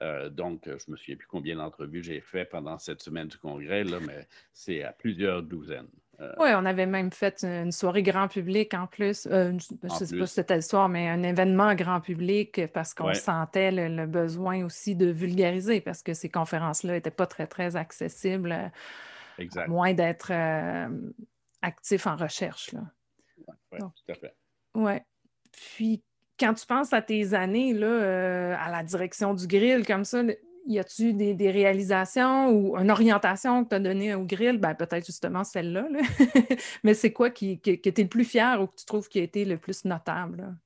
Euh, 0.00 0.30
donc, 0.30 0.62
je 0.66 0.90
me 0.90 0.96
souviens 0.96 1.16
plus 1.16 1.26
combien 1.26 1.56
d'entrevues 1.56 2.02
j'ai 2.02 2.20
fait 2.20 2.44
pendant 2.44 2.78
cette 2.78 3.02
semaine 3.02 3.28
du 3.28 3.36
congrès, 3.36 3.84
là, 3.84 3.98
mais 4.00 4.26
c'est 4.52 4.82
à 4.82 4.92
plusieurs 4.92 5.42
douzaines. 5.42 5.88
Euh, 6.20 6.32
oui, 6.38 6.48
on 6.54 6.64
avait 6.64 6.86
même 6.86 7.10
fait 7.10 7.44
une 7.44 7.72
soirée 7.72 8.02
grand 8.02 8.28
public 8.28 8.74
en 8.74 8.86
plus. 8.86 9.28
je 9.30 9.50
ne 9.50 9.58
sais 9.58 9.76
pas 9.76 10.26
si 10.26 10.34
c'était 10.34 10.56
le 10.56 10.62
soir, 10.62 10.88
mais 10.88 11.08
un 11.08 11.22
événement 11.22 11.74
grand 11.74 12.00
public 12.00 12.60
parce 12.72 12.94
qu'on 12.94 13.14
sentait 13.14 13.70
le, 13.70 14.06
besoin 14.06 14.64
aussi 14.64 14.94
de 14.94 15.06
vulgariser 15.06 15.80
parce 15.80 16.02
que 16.02 16.14
ces 16.14 16.28
conférences-là 16.28 16.94
n'étaient 16.94 17.10
pas 17.10 17.26
très, 17.26 17.46
très 17.46 17.76
accessibles 17.76 18.72
moins 19.68 19.94
d'être 19.94 20.30
euh, 20.30 20.88
actif 21.60 22.06
en 22.06 22.16
recherche. 22.16 22.74
Oui, 23.72 23.78
tout 23.78 24.12
à 24.12 24.14
fait. 24.14 24.34
Oui. 24.74 24.92
Puis, 25.52 26.02
quand 26.38 26.54
tu 26.54 26.66
penses 26.66 26.92
à 26.92 27.02
tes 27.02 27.34
années 27.34 27.72
là, 27.72 27.86
euh, 27.86 28.56
à 28.58 28.70
la 28.70 28.82
direction 28.82 29.34
du 29.34 29.46
grill, 29.46 29.86
comme 29.86 30.04
ça, 30.04 30.22
y 30.66 30.78
a-tu 30.78 31.12
des, 31.12 31.50
réalisations 31.50 32.50
ou 32.50 32.76
une 32.76 32.90
orientation 32.90 33.64
que 33.64 33.70
tu 33.70 33.74
as 33.76 33.80
donnée 33.80 34.14
au 34.14 34.24
grill? 34.24 34.58
Ben, 34.58 34.74
peut-être 34.74 35.06
justement 35.06 35.44
celle-là. 35.44 35.88
Mais 36.84 36.94
c'est 36.94 37.12
quoi 37.12 37.30
qui, 37.30 37.60
qui, 37.60 37.80
qui 37.80 37.88
était 37.88 38.02
le 38.02 38.08
plus 38.08 38.24
fier 38.24 38.60
ou 38.60 38.66
que 38.66 38.76
tu 38.76 38.84
trouves 38.84 39.08
qui 39.08 39.20
a 39.20 39.22
été 39.22 39.44
le 39.44 39.58
plus 39.58 39.84
notable? 39.84 40.56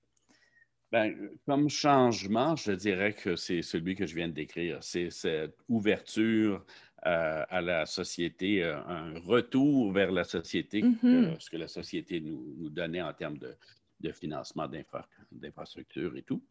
Ben, 0.92 1.14
comme 1.46 1.68
changement, 1.68 2.54
je 2.54 2.72
dirais 2.72 3.12
que 3.12 3.34
c'est 3.34 3.60
celui 3.60 3.96
que 3.96 4.06
je 4.06 4.14
viens 4.14 4.28
de 4.28 4.32
décrire. 4.32 4.78
C'est 4.82 5.10
cette 5.10 5.56
ouverture 5.68 6.64
euh, 7.06 7.44
à 7.50 7.60
la 7.60 7.86
société, 7.86 8.64
euh, 8.64 8.76
un 8.88 9.20
retour 9.20 9.92
vers 9.92 10.10
la 10.10 10.24
société, 10.24 10.82
mm-hmm. 10.82 11.38
ce 11.38 11.48
que 11.48 11.56
la 11.56 11.68
société 11.68 12.20
nous, 12.20 12.68
donnait 12.68 13.00
en 13.00 13.12
termes 13.12 13.38
de, 13.38 13.56
financement 14.10 14.66
d'infrastructures 15.30 16.16
et 16.16 16.22
tout. 16.22 16.42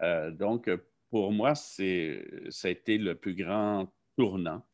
Euh, 0.00 0.30
donc, 0.30 0.70
pour 1.10 1.30
moi, 1.30 1.54
ça 1.54 1.82
a 1.82 2.68
été 2.70 2.96
le 2.96 3.16
plus 3.16 3.34
grand 3.34 3.92
tournant. 4.16 4.64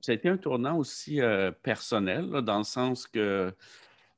Ça 0.00 0.12
a 0.12 0.14
été 0.14 0.30
un 0.30 0.38
tournant 0.38 0.78
aussi 0.78 1.20
personnel, 1.62 2.30
dans 2.42 2.58
le 2.58 2.64
sens 2.64 3.06
que 3.06 3.52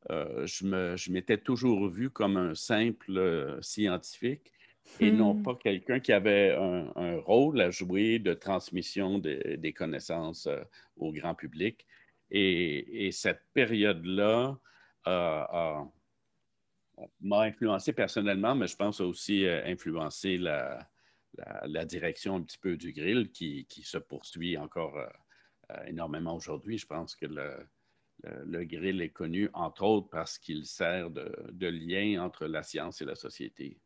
je 0.09 1.11
m'étais 1.11 1.39
toujours 1.39 1.89
vu 1.89 2.11
comme 2.11 2.37
un 2.37 2.55
simple 2.55 3.59
scientifique 3.61 4.53
et 5.01 5.13
non 5.13 5.35
hmm. 5.35 5.43
pas 5.43 5.55
quelqu'un 5.55 6.01
qui 6.01 6.13
avait 6.13 6.53
un, 6.53 7.19
rôle 7.21 7.61
à 7.61 7.71
jouer 7.71 8.19
de 8.19 8.35
transmission 8.35 9.19
des 9.19 9.73
connaissances 9.77 10.47
euh, 10.47 10.63
au 10.97 11.13
grand 11.13 11.35
public. 11.35 11.87
Et, 12.31 13.11
cette 13.13 13.43
période-là 13.55 14.59
m'a 17.21 17.41
influencé 17.43 17.93
personnellement, 17.93 18.55
mais 18.55 18.67
je 18.67 18.77
pense 18.77 19.01
aussi 19.01 19.47
euh, 19.47 19.65
influencé 19.65 20.37
la, 20.37 20.89
la, 21.65 21.85
direction 21.85 22.37
un 22.37 22.43
petit 22.43 22.59
peu 22.59 22.77
du 22.77 22.93
grill 22.93 23.31
qui, 23.31 23.67
qui 23.67 23.83
se 23.83 23.99
poursuit 23.99 24.59
encore 24.59 24.99
euh, 24.99 25.85
énormément 25.87 26.35
aujourd'hui. 26.35 26.79
Je 26.79 26.87
pense 26.87 27.15
que 27.15 27.27
le, 27.27 27.67
le, 28.25 28.65
grill 28.65 29.01
est 29.01 29.11
connu, 29.11 29.49
entre 29.55 29.85
autres, 29.85 30.09
parce 30.11 30.39
qu'il 30.39 30.67
sert 30.67 31.11
de, 31.11 31.33
de 31.53 31.67
lien 31.69 32.23
entre 32.23 32.47
la 32.47 32.63
science 32.63 33.01
et 33.01 33.05
la 33.05 33.15
société. 33.15 33.79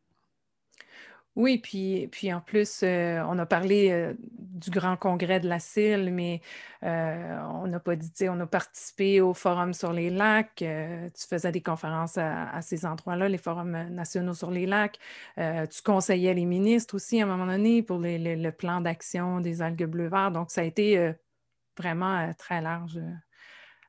Oui, 1.35 1.57
puis, 1.57 2.07
puis 2.11 2.31
en 2.31 2.41
plus, 2.41 2.81
euh, 2.83 3.23
on 3.27 3.39
a 3.39 3.45
parlé 3.47 3.89
euh, 3.91 4.13
du 4.19 4.69
grand 4.69 4.95
congrès 4.97 5.39
de 5.39 5.49
la 5.49 5.57
CIL, 5.59 6.13
mais 6.13 6.41
euh, 6.83 7.39
on 7.55 7.65
n'a 7.65 7.79
pas 7.79 7.95
dit, 7.95 8.29
on 8.29 8.39
a 8.39 8.45
participé 8.45 9.19
au 9.19 9.33
forum 9.33 9.73
sur 9.73 9.93
les 9.93 10.11
lacs. 10.11 10.57
tu 10.57 11.27
faisais 11.27 11.51
des 11.51 11.61
conférences 11.61 12.19
à, 12.19 12.61
ces 12.61 12.85
endroits-là, 12.85 13.29
les 13.29 13.39
forums 13.39 13.71
nationaux 13.89 14.35
sur 14.35 14.51
les 14.51 14.67
lacs. 14.67 14.99
tu 15.37 15.81
conseillais 15.83 16.35
les 16.35 16.45
ministres 16.45 16.95
aussi 16.95 17.19
à 17.19 17.23
un 17.23 17.27
moment 17.27 17.47
donné 17.47 17.81
pour 17.81 17.99
le 17.99 18.49
plan 18.51 18.79
d'action 18.81 19.39
des 19.41 19.61
algues 19.63 19.85
bleu-vert. 19.85 20.31
Donc, 20.31 20.51
ça 20.51 20.61
a 20.61 20.65
été 20.65 21.13
vraiment 21.77 22.31
très 22.37 22.61
large, 22.61 22.99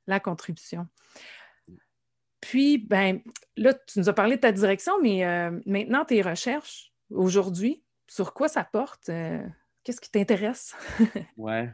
la 0.07 0.19
contribution. 0.19 0.88
Puis, 2.45 2.77
ben, 2.77 3.21
là, 3.57 3.73
tu 3.73 3.99
nous 3.99 4.11
as 4.11 4.13
parlé 4.13 4.37
de 4.37 4.41
ta 4.43 4.53
direction, 4.53 4.93
mais 5.01 5.51
maintenant, 5.65 6.05
tes 6.05 6.21
recherches, 6.21 6.93
aujourd'hui? 7.11 7.83
Sur 8.07 8.35
quoi 8.35 8.49
ça 8.49 8.65
porte? 8.65 9.09
Euh, 9.09 9.43
qu'est-ce 9.83 10.01
qui 10.01 10.11
t'intéresse? 10.11 10.77
oui. 11.39 11.65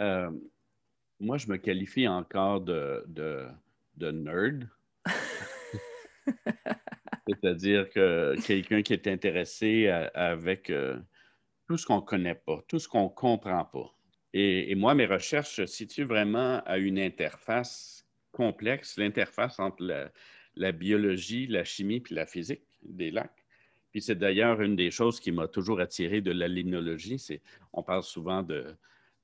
Euh, 0.00 0.30
moi, 1.20 1.36
je 1.36 1.48
me 1.48 1.58
qualifie 1.58 2.08
encore 2.08 2.62
de, 2.62 3.04
de, 3.06 4.10
nerd. 4.10 4.66
C'est-à-dire 7.28 7.90
que 7.90 8.34
quelqu'un 8.46 8.80
qui 8.80 8.94
est 8.94 9.06
intéressé 9.06 9.88
avec 10.14 10.70
euh, 10.70 10.98
tout 11.66 11.76
ce 11.76 11.84
qu'on 11.84 11.96
ne 11.96 12.00
connaît 12.00 12.34
pas, 12.34 12.62
tout 12.66 12.78
ce 12.78 12.88
qu'on 12.88 13.04
ne 13.04 13.08
comprend 13.08 13.66
pas. 13.66 13.94
Et, 14.32 14.74
moi, 14.74 14.94
mes 14.94 15.04
recherches 15.04 15.56
se 15.56 15.66
situent 15.66 16.04
vraiment 16.04 16.62
à 16.64 16.78
une 16.78 16.98
interface 16.98 18.07
complexe, 18.38 18.96
l'interface 18.96 19.58
entre 19.58 19.82
la, 20.54 20.72
biologie, 20.72 21.48
la 21.48 21.64
chimie 21.64 21.98
puis 21.98 22.14
la 22.14 22.24
physique 22.24 22.62
des 22.84 23.10
lacs. 23.10 23.44
Puis 23.90 24.00
c'est 24.00 24.14
d'ailleurs 24.14 24.60
une 24.62 24.76
des 24.76 24.92
choses 24.92 25.18
qui 25.18 25.32
m'a 25.32 25.48
toujours 25.48 25.80
attiré 25.80 26.20
de 26.20 26.30
la 26.30 26.46
limnologie. 26.46 27.18
C'est, 27.18 27.42
on 27.72 27.82
parle 27.82 28.04
souvent 28.04 28.44
de, 28.44 28.76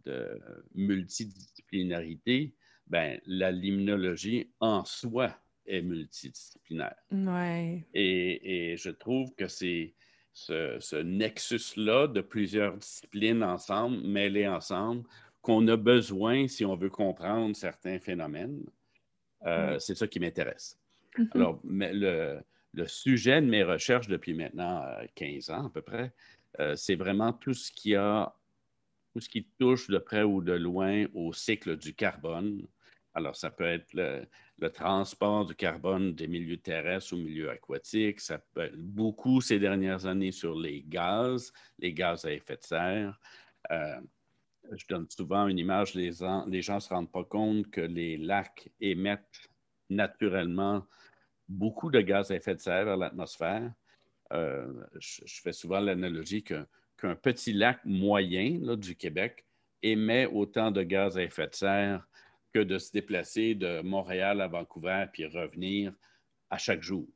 de 0.04 0.40
multidisciplinarité. 0.74 2.54
Ben, 2.88 3.20
la 3.24 3.52
limnologie 3.52 4.50
en 4.58 4.84
soi 4.84 5.30
est 5.64 5.80
multidisciplinaire. 5.80 6.96
Ouais. 7.12 7.86
Et, 7.94 8.72
et, 8.72 8.76
je 8.76 8.90
trouve 8.90 9.32
que 9.36 9.46
c'est 9.46 9.94
ce, 10.32 11.00
nexus-là 11.02 12.08
de 12.08 12.20
plusieurs 12.20 12.76
disciplines 12.76 13.44
ensemble, 13.44 13.98
mêlées 14.02 14.48
ensemble, 14.48 15.04
qu'on 15.40 15.68
a 15.68 15.76
besoin 15.76 16.48
si 16.48 16.64
on 16.64 16.74
veut 16.74 16.90
comprendre 16.90 17.54
certains 17.54 18.00
phénomènes. 18.00 18.64
Euh, 19.46 19.78
c'est 19.78 19.94
ça 19.94 20.06
qui 20.06 20.20
m'intéresse. 20.20 20.78
Mm-hmm. 21.16 21.28
Alors, 21.34 21.60
le, 21.64 22.40
le, 22.72 22.86
sujet 22.86 23.40
de 23.40 23.46
mes 23.46 23.62
recherches 23.62 24.08
depuis 24.08 24.34
maintenant 24.34 24.84
15 25.14 25.50
euh, 25.50 25.54
ans 25.54 25.66
à 25.66 25.70
peu 25.70 25.82
près, 25.82 26.12
euh, 26.60 26.74
c'est 26.76 26.96
vraiment 26.96 27.32
tout 27.32 27.54
ce 27.54 27.70
qui 27.70 27.94
a 27.94 28.34
tout 29.12 29.20
ce 29.20 29.28
qui 29.28 29.46
touche 29.60 29.88
de 29.88 29.98
près 29.98 30.24
ou 30.24 30.42
de 30.42 30.52
loin 30.52 31.06
au 31.14 31.32
cycle 31.32 31.76
du 31.76 31.94
carbone. 31.94 32.66
Alors, 33.14 33.36
ça 33.36 33.48
peut 33.48 33.64
être 33.64 33.94
le, 33.94 34.26
le 34.58 34.70
transport 34.70 35.46
du 35.46 35.54
carbone 35.54 36.14
des 36.14 36.28
milieux 36.28 36.56
terrestres 36.56 37.14
aux 37.14 37.18
milieux 37.18 37.50
aquatiques. 37.50 38.20
Ça 38.20 38.38
peut 38.38 38.70
beaucoup 38.76 39.40
ces 39.40 39.58
dernières 39.58 40.06
années 40.06 40.32
sur 40.32 40.58
les 40.58 40.82
gaz, 40.82 41.52
les 41.78 41.92
gaz 41.92 42.24
à 42.24 42.32
effet 42.32 42.56
de 42.56 42.62
serre. 42.62 43.20
Euh, 43.70 44.00
je 44.72 44.86
donne 44.88 45.06
souvent 45.08 45.46
une 45.46 45.58
image, 45.58 45.94
les, 45.94 46.12
gens 46.12 46.46
ne 46.46 46.60
se 46.60 46.88
rendent 46.88 47.10
pas 47.10 47.24
compte 47.24 47.70
que 47.70 47.80
les 47.80 48.16
lacs 48.16 48.70
émettent 48.80 49.48
naturellement 49.90 50.86
beaucoup 51.48 51.90
de 51.90 52.00
gaz 52.00 52.30
à 52.30 52.36
effet 52.36 52.54
de 52.54 52.60
serre 52.60 52.88
à 52.88 52.96
l'atmosphère. 52.96 53.72
Euh, 54.32 54.72
je, 54.98 55.40
fais 55.42 55.52
souvent 55.52 55.80
l'analogie 55.80 56.42
qu'un 56.42 57.14
petit 57.16 57.52
lac 57.52 57.80
moyen 57.84 58.76
du 58.76 58.96
Québec 58.96 59.44
émet 59.82 60.26
autant 60.26 60.70
de 60.70 60.82
gaz 60.82 61.18
à 61.18 61.22
effet 61.22 61.46
de 61.46 61.54
serre 61.54 62.08
que 62.52 62.60
de 62.60 62.78
se 62.78 62.92
déplacer 62.92 63.54
de 63.54 63.82
Montréal 63.82 64.40
à 64.40 64.48
Vancouver 64.48 65.06
puis 65.12 65.26
revenir 65.26 65.92
à 66.48 66.56
chaque 66.56 66.82
jour. 66.82 67.06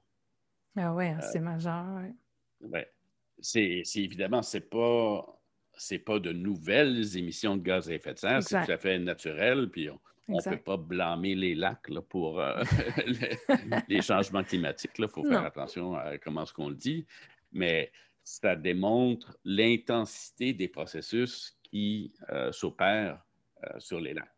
Ah 0.77 0.95
oui, 0.95 1.07
hein, 1.07 1.21
c'est 1.21 1.41
majeur. 1.41 2.03
Ouais. 2.61 2.93
C'est 3.41 3.83
évidemment, 3.97 4.43
ce 4.43 4.59
n'est 4.59 4.65
pas, 5.79 5.99
pas 6.05 6.19
de 6.19 6.33
nouvelles 6.33 7.17
émissions 7.17 7.57
de 7.57 7.63
gaz 7.63 7.89
à 7.89 7.95
effet 7.95 8.15
de 8.15 8.19
serre, 8.19 8.43
c'est 8.43 8.65
tout 8.65 8.73
à 8.73 8.79
fait 8.79 8.99
naturel, 8.99 9.69
puis 9.71 9.89
on 10.29 10.37
ne 10.37 10.43
peut 10.43 10.59
pas 10.59 10.77
blâmer 10.77 11.35
les 11.35 11.55
lacs 11.55 11.89
là, 11.89 12.03
pour 12.03 12.41
euh, 12.41 12.63
les, 13.89 14.03
changements 14.03 14.45
climatiques. 14.45 14.93
Il 14.99 15.09
faut 15.09 15.25
faire 15.25 15.45
attention 15.45 15.95
à 15.95 16.19
comment 16.19 16.45
ce 16.45 16.53
qu'on 16.53 16.69
le 16.69 16.77
dit, 16.77 17.07
mais 17.53 17.91
ça 18.23 18.55
démontre 18.55 19.39
l'intensité 19.45 20.53
des 20.53 20.69
processus 20.69 21.57
qui 21.63 22.13
euh, 22.31 22.53
s'opèrent 22.53 23.23
euh, 23.65 23.79
sur 23.79 24.01
les 24.01 24.15
lacs. 24.15 24.38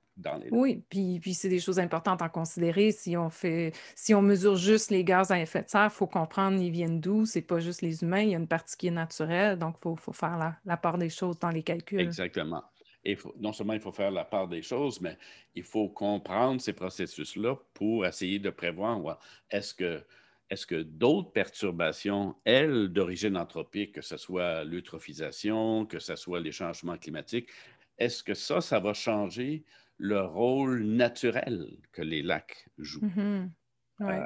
Oui, 0.50 0.82
puis, 0.88 1.20
puis 1.20 1.34
c'est 1.34 1.48
des 1.48 1.60
choses 1.60 1.78
importantes 1.78 2.22
à 2.22 2.28
considérer. 2.28 2.92
Si 2.92 3.16
on 3.16 3.30
fait, 3.30 3.72
si 3.94 4.14
on 4.14 4.22
mesure 4.22 4.56
juste 4.56 4.90
les 4.90 5.04
gaz 5.04 5.30
à 5.30 5.40
effet 5.40 5.62
de 5.62 5.68
serre, 5.68 5.84
il 5.84 5.90
faut 5.90 6.06
comprendre 6.06 6.60
ils 6.60 6.70
viennent 6.70 7.00
d'où. 7.00 7.26
C'est 7.26 7.42
pas 7.42 7.60
juste 7.60 7.82
les 7.82 8.02
humains, 8.02 8.20
il 8.20 8.30
y 8.30 8.34
a 8.34 8.38
une 8.38 8.48
partie 8.48 8.76
qui 8.76 8.88
est 8.88 8.92
naturelle, 8.92 9.58
donc 9.58 9.76
il 9.84 9.96
faut, 9.98 10.12
faire 10.12 10.58
la, 10.64 10.76
part 10.76 10.98
des 10.98 11.08
choses 11.08 11.38
dans 11.38 11.50
les 11.50 11.62
calculs. 11.62 12.00
Exactement. 12.00 12.62
Et 13.04 13.16
non 13.38 13.52
seulement 13.52 13.72
il 13.72 13.80
faut 13.80 13.92
faire 13.92 14.10
la 14.10 14.24
part 14.24 14.46
des 14.46 14.62
choses, 14.62 15.00
mais 15.00 15.16
il 15.54 15.62
faut 15.62 15.88
comprendre 15.88 16.60
ces 16.60 16.74
processus-là 16.74 17.56
pour 17.72 18.04
essayer 18.04 18.38
de 18.38 18.50
prévoir 18.50 19.18
est-ce 19.50 19.72
que, 19.72 20.04
est 20.50 20.66
que 20.66 20.82
d'autres 20.82 21.32
perturbations, 21.32 22.34
elles, 22.44 22.88
d'origine 22.88 23.38
anthropique, 23.38 23.92
que 23.92 24.02
ce 24.02 24.18
soit 24.18 24.64
l'eutrophisation, 24.64 25.86
que 25.86 25.98
ce 25.98 26.14
soit 26.14 26.40
les 26.40 26.52
changements 26.52 26.98
climatiques, 26.98 27.48
est-ce 27.96 28.22
que 28.22 28.34
ça, 28.34 28.60
ça 28.60 28.80
va 28.80 28.92
changer 28.92 29.64
le 30.00 30.22
rôle 30.22 30.82
naturel 30.82 31.76
que 31.92 32.00
les 32.00 32.22
lacs 32.22 32.66
jouent. 32.78 33.04
Mm-hmm. 33.04 33.50
Euh, 34.00 34.24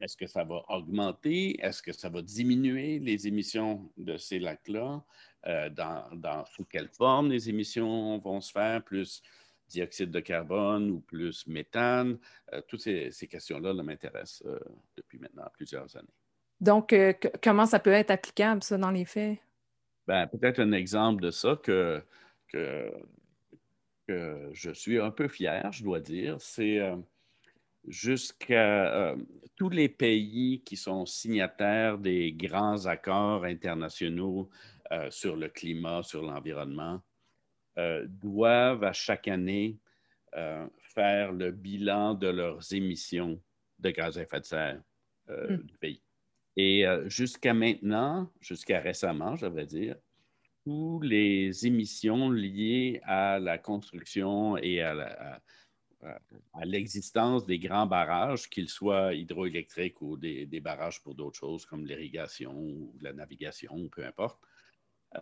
est-ce 0.00 0.16
que 0.16 0.28
ça 0.28 0.44
va 0.44 0.62
augmenter? 0.68 1.60
Est-ce 1.60 1.82
que 1.82 1.92
ça 1.92 2.08
va 2.08 2.22
diminuer 2.22 3.00
les 3.00 3.26
émissions 3.26 3.90
de 3.96 4.16
ces 4.16 4.38
lacs-là? 4.38 5.02
Euh, 5.46 5.68
dans, 5.68 6.44
sous 6.46 6.64
quelle 6.64 6.88
forme 6.88 7.30
les 7.30 7.50
émissions 7.50 8.18
vont 8.18 8.40
se 8.40 8.52
faire? 8.52 8.84
Plus 8.84 9.20
dioxyde 9.68 10.12
de 10.12 10.20
carbone 10.20 10.90
ou 10.90 11.00
plus 11.00 11.44
méthane? 11.48 12.18
Euh, 12.52 12.62
toutes 12.68 12.82
ces, 12.82 13.10
questions-là 13.28 13.74
m'intéressent 13.74 14.46
depuis 14.96 15.18
maintenant 15.18 15.48
plusieurs 15.54 15.96
années. 15.96 16.14
Donc, 16.60 16.94
comment 17.42 17.66
ça 17.66 17.80
peut 17.80 17.90
être 17.90 18.12
applicable, 18.12 18.62
ça, 18.62 18.78
dans 18.78 18.92
les 18.92 19.04
faits? 19.04 19.38
Ben, 20.06 20.28
peut-être 20.28 20.60
un 20.60 20.70
exemple 20.70 21.20
de 21.20 21.32
ça 21.32 21.58
que, 21.62 22.00
que 22.46 22.92
je 24.08 24.70
suis 24.72 25.00
un 25.00 25.10
peu 25.10 25.28
fier, 25.28 25.70
je 25.72 25.82
dois 25.82 26.00
dire, 26.00 26.40
c'est 26.40 26.78
euh, 26.78 26.96
jusqu'à 27.86 28.94
euh, 28.94 29.16
tous 29.56 29.68
les 29.68 29.88
pays 29.88 30.62
qui 30.64 30.76
sont 30.76 31.06
signataires 31.06 31.98
des 31.98 32.32
grands 32.32 32.86
accords 32.86 33.44
internationaux 33.44 34.48
euh, 34.92 35.10
sur 35.10 35.36
le 35.36 35.48
climat, 35.48 36.02
sur 36.02 36.22
l'environnement, 36.22 37.00
doivent 38.06 38.84
à 38.84 38.94
chaque 38.94 39.28
année 39.28 39.76
faire 40.78 41.30
le 41.30 41.50
bilan 41.50 42.14
de 42.14 42.28
leurs 42.28 42.72
émissions 42.72 43.38
de 43.78 43.90
gaz 43.90 44.16
à 44.16 44.22
effet 44.22 44.40
de 44.40 44.46
serre 44.46 44.82
mmh. 45.28 45.56
du 45.56 45.76
pays. 45.76 46.02
Et 46.56 46.86
jusqu'à 47.04 47.52
maintenant, 47.52 48.32
jusqu'à 48.40 48.80
récemment, 48.80 49.36
je 49.36 49.44
vais 49.44 49.66
dire, 49.66 49.96
toutes 50.66 51.04
les 51.04 51.64
émissions 51.64 52.28
liées 52.28 53.00
à 53.04 53.38
la 53.38 53.56
construction 53.56 54.56
et 54.56 54.82
à, 54.82 55.40
l'existence 56.64 57.46
des 57.46 57.60
grands 57.60 57.86
barrages, 57.86 58.50
qu'ils 58.50 58.68
soient 58.68 59.14
hydroélectriques 59.14 60.02
ou 60.02 60.16
des, 60.16 60.60
barrages 60.60 61.00
pour 61.04 61.14
d'autres 61.14 61.38
choses 61.38 61.64
comme 61.66 61.86
l'irrigation 61.86 62.52
ou 62.52 62.92
la 63.00 63.12
navigation, 63.12 63.88
peu 63.90 64.04
importe, 64.04 64.40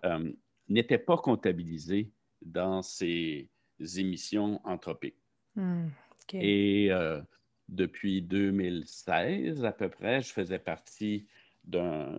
euh, 0.05 0.33
n'étaient 0.71 0.97
pas 0.97 1.19
comptabilisées 1.19 2.11
dans 2.41 2.81
ces 2.81 3.51
émissions 3.97 4.63
anthropiques. 4.65 5.21
Hmm, 5.57 5.89
et 6.33 6.91
euh, 6.91 7.21
depuis 7.69 8.23
2016 8.23 9.63
à 9.63 9.73
peu 9.73 9.91
près, 9.91 10.23
je 10.23 10.33
faisais 10.33 10.59
partie 10.59 11.27
d'un 11.65 12.17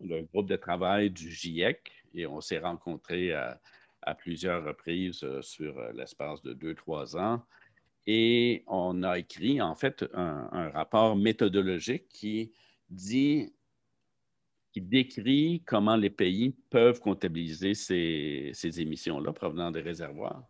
groupe 0.00 0.48
de 0.48 0.56
travail 0.56 1.10
du 1.10 1.30
GIEC, 1.30 1.99
et 2.14 2.26
on 2.26 2.40
s'est 2.40 2.58
rencontrés 2.58 3.32
à, 3.32 3.60
plusieurs 4.18 4.64
reprises 4.64 5.22
euh, 5.22 5.42
sur 5.42 5.78
euh, 5.78 5.92
l'espace 5.92 6.42
de 6.42 6.54
deux, 6.54 6.74
trois 6.74 7.16
ans. 7.16 7.44
Et 8.06 8.64
on 8.66 9.02
a 9.02 9.18
écrit 9.18 9.60
en 9.60 9.74
fait 9.74 10.04
un, 10.14 10.70
rapport 10.70 11.16
méthodologique 11.16 12.08
qui 12.08 12.50
dit, 12.88 13.52
qui 14.72 14.80
décrit 14.80 15.62
comment 15.66 15.96
les 15.96 16.08
pays 16.08 16.56
peuvent 16.70 16.98
comptabiliser 16.98 17.74
ces, 17.74 18.80
émissions-là 18.80 19.32
provenant 19.32 19.70
des 19.70 19.82
réservoirs. 19.82 20.42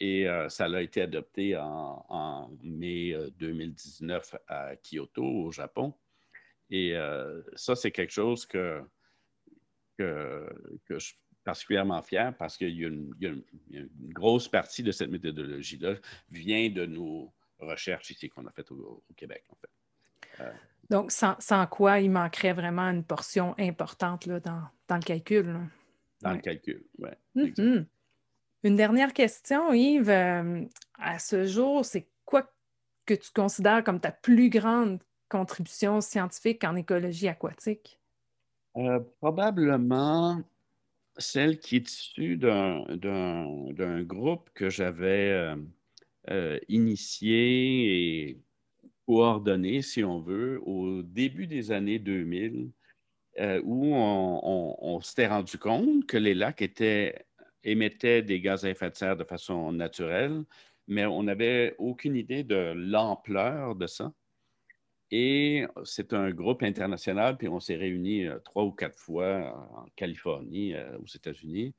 Et 0.00 0.28
euh, 0.28 0.48
ça 0.48 0.64
a 0.64 0.82
été 0.82 1.00
adopté 1.00 1.56
en, 1.56 2.50
mai 2.60 3.14
2019 3.38 4.34
à 4.48 4.74
Kyoto, 4.76 5.24
au 5.24 5.52
Japon. 5.52 5.94
Et 6.70 6.94
ça, 7.54 7.76
c'est 7.76 7.92
quelque 7.92 8.12
chose 8.12 8.46
que 8.46 8.82
que, 9.98 10.46
je 10.88 10.98
suis 10.98 11.16
particulièrement 11.44 12.02
fier 12.02 12.34
parce 12.36 12.56
qu'il 12.56 12.70
y, 12.70 12.84
a 12.84 12.88
une 12.88 13.42
grosse 14.12 14.48
partie 14.48 14.82
de 14.82 14.92
cette 14.92 15.10
méthodologie-là 15.10 15.96
vient 16.30 16.70
de 16.70 16.86
nos 16.86 17.32
recherches 17.58 18.10
ici 18.10 18.28
qu'on 18.28 18.46
a 18.46 18.50
faites 18.50 18.70
au, 18.70 19.02
Québec, 19.16 19.44
en 19.50 19.56
fait. 19.56 20.40
Euh, 20.40 20.52
Donc, 20.90 21.10
sans, 21.10 21.66
quoi 21.66 22.00
il 22.00 22.10
manquerait 22.10 22.52
vraiment 22.52 22.88
une 22.90 23.04
portion 23.04 23.54
importante 23.58 24.26
là, 24.26 24.40
dans, 24.40 24.96
le 24.96 25.02
calcul. 25.02 25.58
Dans 26.22 26.32
le 26.32 26.38
calcul, 26.38 26.84
oui. 26.98 27.10
Mm-hmm. 27.36 27.86
Une 28.64 28.76
dernière 28.76 29.12
question, 29.12 29.72
Yves. 29.74 30.08
Euh, 30.08 30.64
à 30.98 31.18
ce 31.18 31.44
jour, 31.44 31.84
c'est 31.84 32.08
quoi 32.24 32.50
que 33.04 33.14
tu 33.14 33.30
considères 33.30 33.84
comme 33.84 34.00
ta 34.00 34.10
plus 34.10 34.48
grande 34.48 35.02
contribution 35.28 36.00
scientifique 36.00 36.64
en 36.64 36.74
écologie 36.74 37.28
aquatique? 37.28 38.00
Euh, 38.76 39.00
probablement 39.20 40.42
celle 41.16 41.58
qui 41.60 41.76
est 41.76 41.92
issue 41.92 42.36
d'un 42.36 44.02
groupe 44.02 44.50
que 44.52 44.68
j'avais 44.68 45.30
euh, 45.30 45.56
euh, 46.30 46.58
initié 46.68 48.30
et 48.30 48.40
coordonné, 49.06 49.82
si 49.82 50.02
on 50.02 50.20
veut, 50.20 50.60
au 50.64 51.02
début 51.02 51.46
des 51.46 51.70
années 51.70 52.00
2000, 52.00 52.72
où 53.64 53.94
on, 53.94 55.00
s'était 55.02 55.26
rendu 55.28 55.58
compte 55.58 56.06
que 56.06 56.16
les 56.16 56.34
lacs 56.34 56.62
émettait 57.64 58.22
des 58.22 58.40
gaz 58.40 58.64
à 58.64 58.70
effet 58.70 58.90
de 58.90 58.96
serre 58.96 59.16
de 59.16 59.24
façon 59.24 59.72
naturelle, 59.72 60.44
mais 60.88 61.06
on 61.06 61.24
n'avait 61.24 61.74
aucune 61.78 62.16
idée 62.16 62.44
de 62.44 62.72
l'ampleur 62.74 63.74
de 63.76 63.86
ça. 63.86 64.12
Et 65.10 65.64
c'est 65.84 66.12
un 66.12 66.30
groupe 66.30 66.62
international, 66.62 67.36
puis 67.36 67.48
on 67.48 67.60
s'est 67.60 67.76
réunis 67.76 68.26
euh, 68.26 68.38
trois 68.40 68.64
ou 68.64 68.72
quatre 68.72 68.98
fois 68.98 69.68
en 69.76 69.86
Californie, 69.96 70.74
euh, 70.74 70.98
aux 70.98 71.06
États-Unis, 71.06 71.74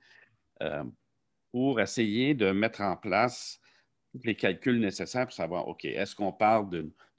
euh, 0.61 0.83
pour 1.51 1.81
essayer 1.81 2.33
de 2.33 2.51
mettre 2.51 2.81
en 2.81 2.95
place 2.95 3.59
les 4.23 4.35
calculs 4.35 4.79
nécessaires 4.79 5.25
pour 5.25 5.33
savoir, 5.33 5.67
OK, 5.67 5.83
est-ce 5.85 6.15
qu'on 6.15 6.31
parle 6.31 6.69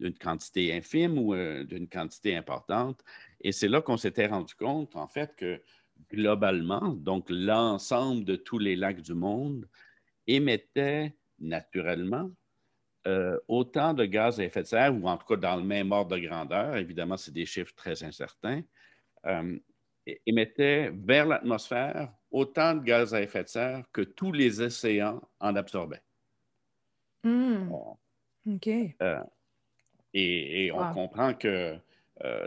d'une 0.01 0.15
quantité 0.15 0.75
infime 0.75 1.19
ou 1.19 1.35
d'une 1.65 1.89
quantité 1.89 2.35
importante? 2.37 3.05
Et 3.43 3.53
c'est 3.53 3.69
là 3.69 3.83
qu'on 3.83 3.99
s'était 3.99 4.27
rendu 4.27 4.55
compte, 4.55 4.97
en 4.97 5.07
fait, 5.07 5.37
que 5.37 5.61
globalement, 6.11 6.89
donc 6.89 7.27
l'ensemble 7.29 8.25
de 8.25 8.37
tous 8.37 8.59
les 8.59 8.77
lacs 8.77 9.03
du 9.03 9.13
monde 9.13 9.69
émettaient 10.27 11.15
naturellement 11.39 12.31
euh, 13.07 13.39
autant 13.47 13.95
de 13.95 14.05
gaz 14.05 14.41
à 14.41 14.45
effet 14.45 14.63
de 14.63 14.67
serre, 14.67 14.93
ou 14.95 15.07
en 15.07 15.17
tout 15.17 15.27
cas 15.27 15.37
dans 15.37 15.57
le 15.57 15.63
même 15.63 15.93
ordre 15.93 16.17
de 16.17 16.27
grandeur, 16.27 16.77
évidemment, 16.77 17.17
c'est 17.17 17.33
des 17.33 17.47
chiffres 17.47 17.75
très 17.77 18.03
incertains, 18.03 18.63
euh, 19.27 19.57
émettaient 20.27 20.91
vers 20.93 21.27
l'atmosphère 21.27 22.13
autant 22.33 22.75
de 22.75 22.83
gaz 22.83 23.15
à 23.15 23.23
effet 23.23 23.45
de 23.45 23.49
serre 23.49 23.85
que 23.93 24.01
tous 24.01 24.33
les 24.33 24.61
océans 24.61 25.21
en 25.39 25.55
absorbaient. 25.55 26.03
Hmm. 27.23 27.71
OK. 28.49 28.69
Euh, 28.69 29.23
et, 30.13 30.73
on 30.73 30.93
comprend 30.93 31.35
que 31.35 31.77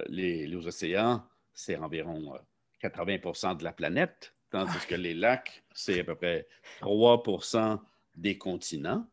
les, 0.08 0.48
les, 0.48 0.67
océans, 0.67 1.24
c'est 1.54 1.78
environ 1.78 2.38
80% 2.84 3.58
de 3.58 3.63
la 3.63 3.72
planète, 3.72 4.34
tandis 4.50 4.86
que 4.88 4.95
les 4.95 5.13
lacs, 5.13 5.63
c'est 5.74 6.00
à 6.00 6.04
peu 6.04 6.15
près 6.15 6.48
3% 6.82 7.80
des 8.15 8.38
continents. 8.38 9.06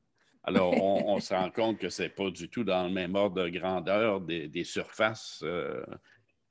Alors, 0.46 0.72
on, 1.06 1.20
se 1.20 1.34
rend 1.34 1.50
compte 1.50 1.78
que 1.78 1.88
ce 1.88 2.04
n'est 2.04 2.08
pas 2.08 2.30
du 2.30 2.48
tout 2.48 2.64
dans 2.64 2.86
le 2.86 2.92
même 2.92 3.14
ordre 3.14 3.42
de 3.42 3.48
grandeur 3.48 4.20
des, 4.20 4.64
surfaces, 4.64 5.40
euh, 5.44 5.84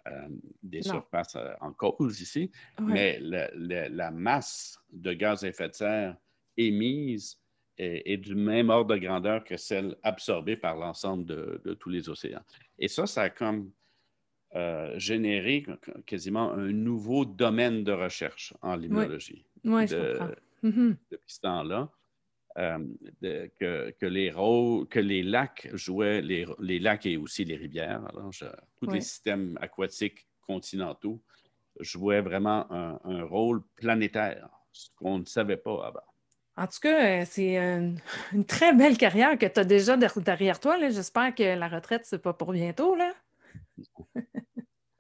euh, 0.08 0.27
des 0.62 0.81
surfaces 0.81 1.36
euh, 1.38 1.53
en 1.62 1.71
cause 1.71 2.21
ici, 2.21 2.51
mais 2.79 3.19
la, 3.21 4.12
masse 4.12 4.77
de 4.91 5.13
gaz 5.13 5.43
à 5.43 5.47
effet 5.47 5.69
de 5.69 5.73
serre 5.73 6.17
émise 6.58 7.39
est, 7.77 8.17
du 8.17 8.36
même 8.36 8.69
ordre 8.69 8.95
de 8.95 8.99
grandeur 8.99 9.43
que 9.43 9.58
celle 9.58 9.95
absorbée 10.03 10.55
par 10.55 10.75
l'ensemble 10.75 11.25
de, 11.25 11.73
tous 11.79 11.89
les 11.89 12.10
océans. 12.10 12.43
Et 12.77 12.88
ça, 12.88 13.08
ça 13.08 13.23
a 13.23 13.29
comme 13.29 13.71
généré 14.95 15.65
quasiment 16.05 16.51
un 16.53 16.71
nouveau 16.71 17.25
domaine 17.25 17.84
de 17.84 17.91
recherche 17.91 18.53
en 18.62 18.75
limnologie. 18.75 19.45
Oui, 19.65 19.88
je 19.88 19.95
comprends. 19.95 20.36
Mm-hmm. 20.63 20.95
Depuis 21.12 21.34
ce 21.34 21.41
temps-là. 21.41 21.89
Euh, 22.58 22.80
que, 23.60 24.06
les 24.06 24.32
que 24.32 25.00
les 25.00 25.24
lacs 25.24 25.68
jouaient, 25.74 26.22
les, 26.22 26.80
lacs 26.80 27.06
et 27.06 27.18
aussi 27.18 27.44
les 27.44 27.58
rivières, 27.58 28.02
alors 28.08 28.32
tous 28.78 28.89
les 28.89 29.02
systèmes 29.02 29.58
aquatiques 29.60 30.26
continentaux 30.39 31.22
jouaient 31.82 32.22
vraiment 32.22 32.65
un, 32.72 33.24
rôle 33.24 33.62
planétaire, 33.76 34.48
ce 34.72 34.89
qu'on 34.96 35.20
ne 35.20 35.26
savait 35.26 35.58
pas 35.58 35.88
avant. 35.88 36.00
En 36.56 36.68
tout 36.68 36.80
cas, 36.82 37.22
euh, 37.22 37.26
c'est 37.30 37.58
une, 37.58 38.00
très 38.48 38.74
belle 38.74 38.98
carrière 38.98 39.38
que 39.38 39.46
tu 39.48 39.60
as 39.60 39.65
déjà 39.65 39.98
derrière 39.98 40.62
toi. 40.62 40.78
J'espère 40.80 41.36
que 41.36 41.44
la 41.44 41.68
retraite, 41.68 42.06
ce 42.06 42.15
n'est 42.15 42.22
pas 42.22 42.32
pour 42.32 42.54
bientôt. 42.54 42.96
Là. 42.96 43.12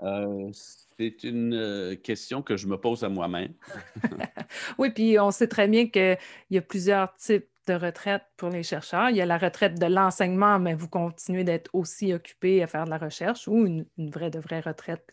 Euh, 0.05 0.49
c'est 0.97 1.23
une 1.23 1.97
question 2.03 2.41
que 2.41 2.55
je 2.55 2.67
me 2.67 2.77
pose 2.77 3.03
à 3.03 3.09
moi-même. 3.09 3.53
oui, 4.77 4.91
puis 4.91 5.19
on 5.19 5.31
sait 5.31 5.47
très 5.47 5.67
bien 5.67 5.87
qu'il 5.87 6.17
y 6.51 6.57
a 6.57 6.61
plusieurs 6.61 7.13
types 7.15 7.47
de 7.67 7.73
retraite 7.73 8.23
pour 8.37 8.49
les 8.49 8.63
chercheurs. 8.63 9.09
Il 9.09 9.17
y 9.17 9.21
a 9.21 9.25
la 9.25 9.37
retraite 9.37 9.79
de 9.79 9.87
l'enseignement, 9.87 10.59
mais 10.59 10.75
vous 10.75 10.87
continuez 10.87 11.43
d'être 11.43 11.69
aussi 11.73 12.13
occupé 12.13 12.61
à 12.61 12.67
faire 12.67 12.85
de 12.85 12.91
la 12.91 12.97
recherche 12.97 13.47
ou 13.47 13.65
une, 13.65 13.85
vraie 13.97 14.29
de 14.29 14.39
vraie 14.39 14.61
retraite 14.61 15.09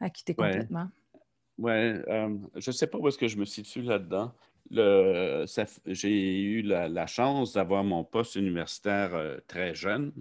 à 0.00 0.10
quitter 0.10 0.34
complètement. 0.34 0.88
Oui, 1.58 1.70
euh, 1.72 2.36
je 2.56 2.70
ne 2.70 2.74
sais 2.74 2.86
pas 2.86 2.98
où 2.98 3.08
est-ce 3.08 3.18
que 3.18 3.28
je 3.28 3.36
me 3.36 3.44
situe 3.44 3.82
là-dedans. 3.82 4.32
J'ai 5.86 6.40
eu 6.42 6.62
la, 6.62 7.06
chance 7.06 7.52
d'avoir 7.52 7.84
mon 7.84 8.04
poste 8.04 8.36
universitaire 8.36 9.14
euh, 9.14 9.38
très 9.46 9.74
jeune. 9.74 10.12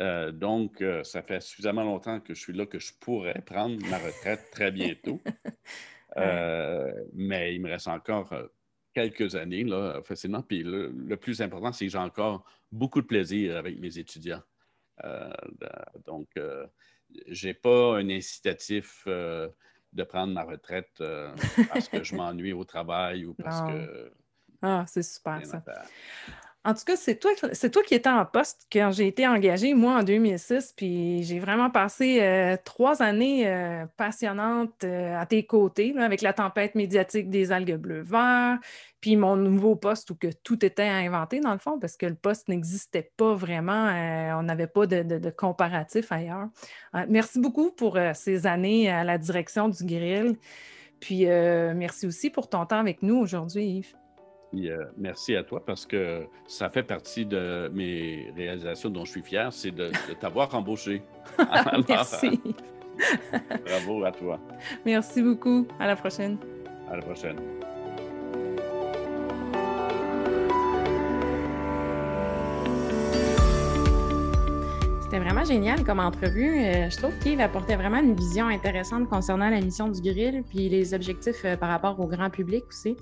Euh, 0.00 0.32
donc, 0.32 0.80
euh, 0.80 1.04
ça 1.04 1.22
fait 1.22 1.40
suffisamment 1.40 1.84
longtemps 1.84 2.20
que 2.20 2.34
je 2.34 2.40
suis 2.40 2.52
là 2.52 2.64
que 2.64 2.78
je 2.78 2.92
pourrais 3.00 3.42
prendre 3.42 3.78
ma 3.88 3.98
retraite 3.98 4.50
très 4.50 4.70
bientôt. 4.70 5.20
Euh, 6.16 6.92
mais 7.12 7.54
il 7.54 7.62
me 7.62 7.70
reste 7.70 7.86
encore 7.86 8.34
quelques 8.92 9.36
années, 9.36 9.62
là, 9.62 10.02
facilement. 10.02 10.42
Puis 10.42 10.64
le, 10.64 11.14
plus 11.14 11.40
important, 11.40 11.70
c'est 11.70 11.86
que 11.86 11.92
j'ai 11.92 11.98
encore 11.98 12.44
beaucoup 12.72 13.00
de 13.00 13.06
plaisir 13.06 13.56
avec 13.56 13.78
mes 13.78 13.96
étudiants. 13.96 14.42
donc, 16.04 16.26
je 16.34 17.46
n'ai 17.46 17.54
pas 17.54 17.98
un 17.98 18.10
incitatif 18.10 19.06
de 19.06 20.02
prendre 20.02 20.34
ma 20.34 20.42
retraite 20.42 21.00
parce 21.68 21.88
que 21.88 22.02
je 22.02 22.12
m'ennuie 22.16 22.52
au 22.52 22.64
travail 22.64 23.24
ou 23.24 23.34
parce 23.34 23.60
que. 23.60 24.12
Ah, 24.60 24.84
c'est 24.88 25.04
super 25.04 25.46
ça. 25.46 25.62
En 26.62 26.74
tout 26.74 26.84
cas, 26.84 26.96
c'est 26.96 27.16
toi, 27.16 27.30
c'est 27.54 27.70
toi 27.70 27.82
qui 27.82 27.94
étais 27.94 28.10
en 28.10 28.26
poste 28.26 28.66
quand 28.70 28.90
j'ai 28.92 29.06
été 29.06 29.26
engagée, 29.26 29.72
moi, 29.72 30.00
en 30.00 30.02
2006, 30.02 30.74
puis 30.76 31.22
j'ai 31.22 31.38
vraiment 31.38 31.70
passé 31.70 32.18
euh, 32.20 32.58
trois 32.62 33.00
années 33.00 33.48
euh, 33.48 33.86
passionnantes 33.96 34.84
euh, 34.84 35.18
à 35.18 35.24
tes 35.24 35.46
côtés, 35.46 35.94
avec 35.98 36.20
la 36.20 36.34
tempête 36.34 36.74
médiatique 36.74 37.30
des 37.30 37.50
algues 37.50 37.76
bleues 37.76 38.02
verts, 38.02 38.58
puis 39.00 39.16
mon 39.16 39.36
nouveau 39.36 39.74
poste 39.74 40.10
où 40.10 40.14
que 40.14 40.28
tout 40.42 40.62
était 40.62 40.82
inventé, 40.82 41.40
dans 41.40 41.54
le 41.54 41.58
fond, 41.58 41.78
parce 41.78 41.96
que 41.96 42.04
le 42.04 42.14
poste 42.14 42.48
n'existait 42.48 43.10
pas 43.16 43.32
vraiment, 43.32 43.88
on 44.38 44.42
n'avait 44.42 44.66
pas 44.66 44.84
de, 44.86 45.02
de, 45.02 45.30
comparatif 45.30 46.12
ailleurs. 46.12 46.48
merci 47.08 47.40
beaucoup 47.40 47.70
pour 47.70 47.98
ces 48.12 48.46
années 48.46 48.90
à 48.90 49.02
la 49.02 49.16
direction 49.16 49.70
du 49.70 49.82
grill, 49.84 50.36
puis 51.00 51.24
merci 51.24 52.06
aussi 52.06 52.28
pour 52.28 52.50
ton 52.50 52.66
temps 52.66 52.80
avec 52.80 53.02
nous 53.02 53.16
aujourd'hui, 53.16 53.64
Yves. 53.64 53.99
Euh, 54.54 54.84
merci 54.96 55.36
à 55.36 55.44
toi 55.44 55.64
parce 55.64 55.86
que 55.86 56.26
ça 56.46 56.70
fait 56.70 56.82
partie 56.82 57.24
de 57.24 57.70
mes 57.72 58.32
réalisations 58.36 58.90
dont 58.90 59.04
je 59.04 59.12
suis 59.12 59.22
fier, 59.22 59.52
c'est 59.52 59.70
de, 59.70 59.90
t'avoir 60.18 60.54
embauché. 60.54 61.02
merci. 61.88 62.40
bravo 63.64 64.04
à 64.04 64.12
toi. 64.12 64.40
Merci 64.84 65.22
beaucoup. 65.22 65.66
À 65.78 65.86
la 65.86 65.96
prochaine. 65.96 66.38
À 66.90 66.96
la 66.96 67.02
prochaine. 67.02 67.36
C'était 75.02 75.24
vraiment 75.24 75.44
génial 75.44 75.84
comme 75.84 75.98
entrevue. 75.98 76.60
Euh, 76.60 76.88
je 76.88 76.96
trouve 76.96 77.18
qu'il 77.18 77.40
apportait 77.40 77.74
vraiment 77.74 77.98
une 77.98 78.14
vision 78.14 78.46
intéressante 78.46 79.08
concernant 79.08 79.50
la 79.50 79.60
mission 79.60 79.88
du 79.88 80.00
grill 80.00 80.44
puis 80.48 80.68
les 80.68 80.94
objectifs 80.94 81.44
euh, 81.44 81.56
par 81.56 81.68
rapport 81.68 81.98
au 81.98 82.06
grand 82.06 82.30
public 82.30 82.64
aussi. 82.68 82.96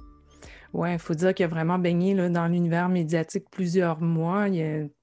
Oui, 0.74 0.92
il 0.92 0.98
faut 0.98 1.14
dire 1.14 1.32
qu'il 1.32 1.46
a 1.46 1.48
vraiment 1.48 1.78
baigné 1.78 2.14
dans 2.28 2.46
l'univers 2.46 2.88
médiatique 2.90 3.46
plusieurs 3.50 4.02
mois. 4.02 4.46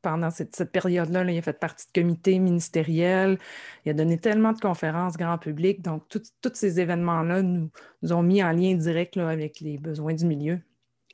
pendant 0.01 0.29
cette, 0.29 0.71
période-là, 0.71 1.23
il 1.23 1.37
a 1.37 1.41
fait 1.41 1.59
partie 1.59 1.87
de 1.87 2.01
comités 2.01 2.37
ministériels. 2.37 3.39
Il 3.83 3.89
a 3.89 3.93
donné 3.93 4.19
tellement 4.19 4.53
de 4.53 4.59
conférences 4.59 5.17
grand 5.17 5.39
public. 5.39 5.81
Donc, 5.81 6.03
tous 6.07 6.51
ces 6.53 6.79
événements-là 6.79 7.41
nous, 7.41 7.69
ont 8.11 8.21
mis 8.21 8.43
en 8.43 8.51
lien 8.51 8.75
direct 8.75 9.17
avec 9.17 9.59
les 9.59 9.77
besoins 9.77 10.13
du 10.13 10.25
milieu. 10.25 10.59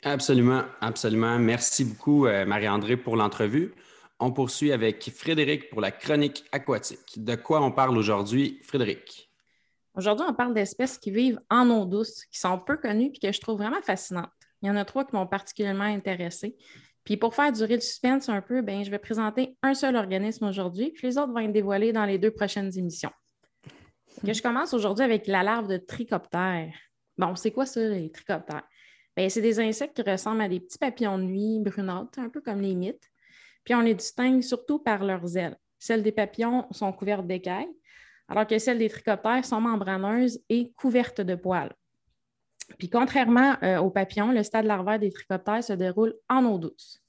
Absolument, 0.03 0.63
absolument. 0.81 1.39
Merci 1.39 1.85
beaucoup, 1.85 2.25
euh, 2.25 2.45
Marie-André, 2.45 2.97
pour 2.97 3.15
l'entrevue. 3.15 3.73
On 4.19 4.31
poursuit 4.31 4.71
avec 4.71 5.09
Frédéric 5.15 5.69
pour 5.69 5.79
la 5.79 5.91
chronique 5.91 6.43
aquatique. 6.51 7.23
De 7.23 7.35
quoi 7.35 7.63
on 7.63 7.71
parle 7.71 7.97
aujourd'hui, 7.97 8.59
Frédéric? 8.63 9.31
Aujourd'hui, 9.95 10.25
on 10.27 10.33
parle 10.33 10.53
d'espèces 10.53 10.97
qui 10.97 11.11
vivent 11.11 11.39
en 11.49 11.69
eau 11.69 11.85
douce, 11.85 12.25
qui 12.25 12.39
sont 12.39 12.57
peu 12.59 12.77
connues 12.77 13.11
et 13.13 13.19
que 13.19 13.31
je 13.31 13.39
trouve 13.39 13.57
vraiment 13.57 13.81
fascinantes. 13.81 14.31
Il 14.61 14.67
y 14.67 14.71
en 14.71 14.75
a 14.75 14.85
trois 14.85 15.05
qui 15.05 15.15
m'ont 15.15 15.27
particulièrement 15.27 15.83
intéressé. 15.83 16.55
Puis 17.03 17.17
pour 17.17 17.33
faire 17.33 17.51
durer 17.51 17.75
le 17.75 17.81
suspense 17.81 18.29
un 18.29 18.41
peu, 18.41 18.61
ben, 18.61 18.83
je 18.83 18.91
vais 18.91 18.99
présenter 18.99 19.57
un 19.63 19.73
seul 19.73 19.95
organisme 19.95 20.45
aujourd'hui, 20.45 20.91
puis 20.91 21.07
les 21.07 21.17
autres 21.17 21.33
vont 21.33 21.39
être 21.39 21.51
dévoilés 21.51 21.93
dans 21.93 22.05
les 22.05 22.17
deux 22.17 22.31
prochaines 22.31 22.77
émissions. 22.77 23.11
Que 24.25 24.33
je 24.33 24.41
commence 24.41 24.73
aujourd'hui 24.73 25.03
avec 25.03 25.25
la 25.25 25.41
larve 25.41 25.67
de 25.67 25.77
trichoptère. 25.77 26.73
Bon, 27.17 27.35
c'est 27.35 27.51
quoi 27.51 27.65
ça, 27.65 27.81
les 27.81 28.11
trichoptères? 28.11 28.67
Ben, 29.15 29.29
c'est 29.29 29.41
des 29.41 29.59
insectes 29.59 29.95
qui 29.95 30.09
ressemblent 30.09 30.41
à 30.41 30.49
des 30.49 30.59
petits 30.59 30.77
papillons 30.77 31.17
de 31.17 31.23
nuit 31.23 31.59
brunâtres, 31.59 32.19
un 32.19 32.29
peu 32.29 32.41
comme 32.41 32.61
les 32.61 32.75
mythes. 32.75 33.09
Puis 33.63 33.73
on 33.73 33.81
les 33.81 33.95
distingue 33.95 34.41
surtout 34.41 34.79
par 34.79 35.03
leurs 35.03 35.37
ailes. 35.37 35.57
Celles 35.79 36.03
des 36.03 36.11
papillons 36.11 36.67
sont 36.71 36.93
couvertes 36.93 37.25
d'écailles, 37.25 37.71
alors 38.27 38.45
que 38.45 38.57
celles 38.59 38.77
des 38.77 38.89
trichoptères 38.89 39.43
sont 39.43 39.59
membraneuses 39.59 40.39
et 40.49 40.71
couvertes 40.73 41.21
de 41.21 41.35
poils. 41.35 41.73
Puis 42.77 42.89
contrairement 42.89 43.55
euh, 43.63 43.79
aux 43.79 43.89
papillons, 43.89 44.31
le 44.31 44.43
stade 44.43 44.65
larvaire 44.65 44.99
des 44.99 45.11
trichoptères 45.11 45.63
se 45.63 45.73
déroule 45.73 46.15
en 46.29 46.45
eau 46.45 46.57
douce. 46.57 47.01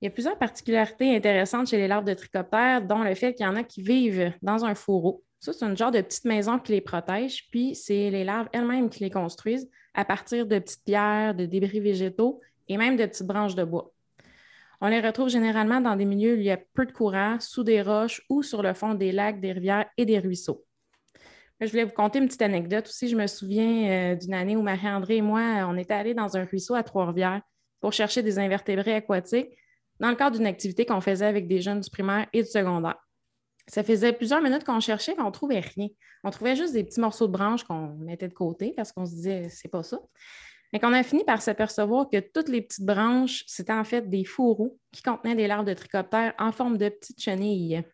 Il 0.00 0.06
y 0.06 0.08
a 0.08 0.10
plusieurs 0.10 0.38
particularités 0.38 1.14
intéressantes 1.14 1.68
chez 1.68 1.76
les 1.76 1.88
larves 1.88 2.04
de 2.04 2.14
trichoptères, 2.14 2.82
dont 2.82 3.02
le 3.02 3.14
fait 3.14 3.34
qu'il 3.34 3.44
y 3.44 3.48
en 3.48 3.56
a 3.56 3.62
qui 3.62 3.82
vivent 3.82 4.32
dans 4.40 4.64
un 4.64 4.74
fourreau. 4.74 5.22
Ça, 5.40 5.52
c'est 5.52 5.64
un 5.64 5.74
genre 5.74 5.90
de 5.90 6.00
petite 6.00 6.24
maison 6.24 6.58
qui 6.58 6.72
les 6.72 6.80
protège, 6.80 7.48
puis 7.50 7.74
c'est 7.74 8.10
les 8.10 8.24
larves 8.24 8.48
elles-mêmes 8.52 8.88
qui 8.90 9.04
les 9.04 9.10
construisent 9.10 9.70
à 9.94 10.04
partir 10.04 10.46
de 10.46 10.58
petites 10.58 10.84
pierres, 10.84 11.34
de 11.34 11.46
débris 11.46 11.80
végétaux 11.80 12.40
et 12.68 12.76
même 12.76 12.96
de 12.96 13.04
petites 13.04 13.26
branches 13.26 13.54
de 13.54 13.64
bois. 13.64 13.92
On 14.80 14.88
les 14.88 15.00
retrouve 15.00 15.28
généralement 15.28 15.80
dans 15.80 15.96
des 15.96 16.06
milieux 16.06 16.34
où 16.34 16.38
il 16.38 16.44
y 16.44 16.50
a 16.50 16.56
peu 16.56 16.86
de 16.86 16.92
courant, 16.92 17.38
sous 17.38 17.64
des 17.64 17.82
roches 17.82 18.22
ou 18.30 18.42
sur 18.42 18.62
le 18.62 18.72
fond 18.72 18.94
des 18.94 19.12
lacs, 19.12 19.40
des 19.40 19.52
rivières 19.52 19.86
et 19.98 20.06
des 20.06 20.18
ruisseaux. 20.18 20.64
Je 21.60 21.68
voulais 21.70 21.84
vous 21.84 21.92
conter 21.92 22.18
une 22.18 22.26
petite 22.26 22.42
anecdote 22.42 22.86
aussi. 22.86 23.08
Je 23.08 23.16
me 23.16 23.26
souviens 23.26 23.90
euh, 23.90 24.14
d'une 24.14 24.32
année 24.32 24.56
où 24.56 24.62
Marie-André 24.62 25.16
et 25.16 25.22
moi, 25.22 25.40
on 25.68 25.76
était 25.76 25.92
allés 25.92 26.14
dans 26.14 26.36
un 26.36 26.44
ruisseau 26.44 26.74
à 26.74 26.82
Trois-Rivières 26.82 27.42
pour 27.80 27.92
chercher 27.92 28.22
des 28.22 28.38
invertébrés 28.38 28.94
aquatiques 28.94 29.50
dans 29.98 30.08
le 30.08 30.16
cadre 30.16 30.36
d'une 30.38 30.46
activité 30.46 30.86
qu'on 30.86 31.02
faisait 31.02 31.26
avec 31.26 31.46
des 31.48 31.60
jeunes 31.60 31.80
du 31.80 31.90
primaire 31.90 32.26
et 32.32 32.42
du 32.42 32.48
secondaire. 32.48 32.96
Ça 33.66 33.84
faisait 33.84 34.14
plusieurs 34.14 34.40
minutes 34.40 34.64
qu'on 34.64 34.80
cherchait, 34.80 35.14
mais 35.16 35.22
on 35.22 35.26
ne 35.26 35.32
trouvait 35.32 35.60
rien. 35.60 35.88
On 36.24 36.30
trouvait 36.30 36.56
juste 36.56 36.72
des 36.72 36.82
petits 36.82 37.00
morceaux 37.00 37.26
de 37.26 37.32
branches 37.32 37.64
qu'on 37.64 37.94
mettait 37.98 38.28
de 38.28 38.34
côté 38.34 38.72
parce 38.74 38.90
qu'on 38.90 39.04
se 39.04 39.12
disait, 39.12 39.48
c'est 39.50 39.68
pas 39.68 39.82
ça. 39.82 40.00
Mais 40.72 40.80
qu'on 40.80 40.92
a 40.94 41.02
fini 41.02 41.24
par 41.24 41.42
s'apercevoir 41.42 42.08
que 42.08 42.20
toutes 42.20 42.48
les 42.48 42.62
petites 42.62 42.84
branches, 42.84 43.44
c'était 43.46 43.72
en 43.72 43.84
fait 43.84 44.08
des 44.08 44.24
fourreaux 44.24 44.78
qui 44.92 45.02
contenaient 45.02 45.34
des 45.34 45.46
larves 45.46 45.66
de 45.66 45.74
trichoptères 45.74 46.32
en 46.38 46.52
forme 46.52 46.78
de 46.78 46.88
petites 46.88 47.20
chenilles. 47.20 47.84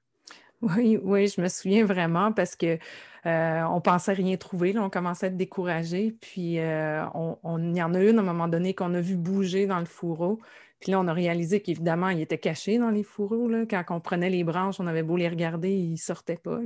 Oui, 0.62 0.98
oui, 1.02 1.28
je 1.28 1.40
me 1.40 1.48
souviens 1.48 1.84
vraiment 1.84 2.32
parce 2.32 2.56
que 2.56 2.78
euh, 3.26 3.62
on 3.64 3.80
pensait 3.80 4.14
rien 4.14 4.36
trouver, 4.36 4.76
on 4.78 4.88
commençait 4.88 5.26
à 5.26 5.28
être 5.28 5.36
découragé. 5.36 6.12
Puis 6.20 6.58
euh, 6.58 7.04
on, 7.14 7.58
il 7.58 7.76
y 7.76 7.82
en 7.82 7.92
a 7.94 8.00
une 8.02 8.18
à 8.18 8.22
un 8.22 8.24
moment 8.24 8.48
donné 8.48 8.74
qu'on 8.74 8.94
a 8.94 9.00
vu 9.00 9.16
bouger 9.16 9.66
dans 9.66 9.80
le 9.80 9.84
fourreau. 9.84 10.40
Puis 10.80 10.92
là, 10.92 11.00
on 11.00 11.08
a 11.08 11.12
réalisé 11.12 11.60
qu'évidemment, 11.60 12.08
il 12.08 12.20
était 12.20 12.38
caché 12.38 12.78
dans 12.78 12.90
les 12.90 13.02
fourreaux. 13.02 13.50
Quand 13.68 13.84
on 13.90 14.00
prenait 14.00 14.30
les 14.30 14.44
branches, 14.44 14.80
on 14.80 14.86
avait 14.86 15.02
beau 15.02 15.16
les 15.16 15.28
regarder, 15.28 15.72
ils 15.72 15.92
ne 15.92 15.96
sortaient 15.96 16.36
pas. 16.36 16.58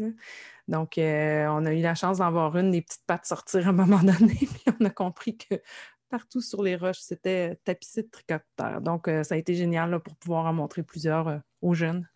Donc, 0.69 0.99
euh, 0.99 1.47
on 1.49 1.65
a 1.65 1.73
eu 1.73 1.81
la 1.81 1.95
chance 1.95 2.19
d'en 2.19 2.31
voir 2.31 2.57
une 2.57 2.71
des 2.73 2.83
petites 2.83 3.05
pattes 3.07 3.27
sortir 3.27 3.67
à 3.67 3.71
un 3.71 3.73
moment 3.73 3.99
donné. 4.03 4.35
Puis 4.35 4.65
on 4.81 4.85
a 4.85 4.91
compris 4.91 5.37
que 5.37 5.57
partout 6.11 6.41
sur 6.41 6.63
les 6.63 6.77
roches, 6.77 7.01
c'était 7.01 7.57
tapissé 7.65 8.03
de 8.03 8.09
trichoptères. 8.09 8.81
Donc, 8.81 9.09
ça 9.23 9.35
a 9.35 9.39
été 9.39 9.55
génial 9.55 10.01
pour 10.01 10.17
pouvoir 10.17 10.47
en 10.47 10.53
montrer 10.53 10.83
plusieurs 10.83 11.41
aux 11.63 11.75
jeunes. 11.75 12.09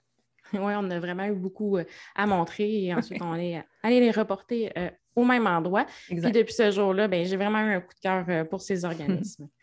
Oui, 0.61 0.73
on 0.77 0.91
a 0.91 0.99
vraiment 0.99 1.25
eu 1.25 1.35
beaucoup 1.35 1.77
euh, 1.77 1.85
à 2.15 2.27
montrer 2.27 2.85
et 2.85 2.95
ensuite 2.95 3.21
on 3.23 3.35
est 3.35 3.63
allé 3.83 4.01
les 4.01 4.11
reporter 4.11 4.73
euh, 4.79 4.91
au 5.17 5.25
même 5.25 5.47
endroit. 5.47 5.87
Puis 6.07 6.21
depuis 6.21 6.55
ce 6.55 6.71
jour-là, 6.71 7.09
ben, 7.09 7.25
j'ai 7.25 7.37
vraiment 7.37 7.61
eu 7.61 7.75
un 7.75 7.81
coup 7.81 7.95
de 7.95 8.01
cœur 8.01 8.25
euh, 8.29 8.45
pour 8.45 8.61
ces 8.61 8.85
organismes. 8.85 9.49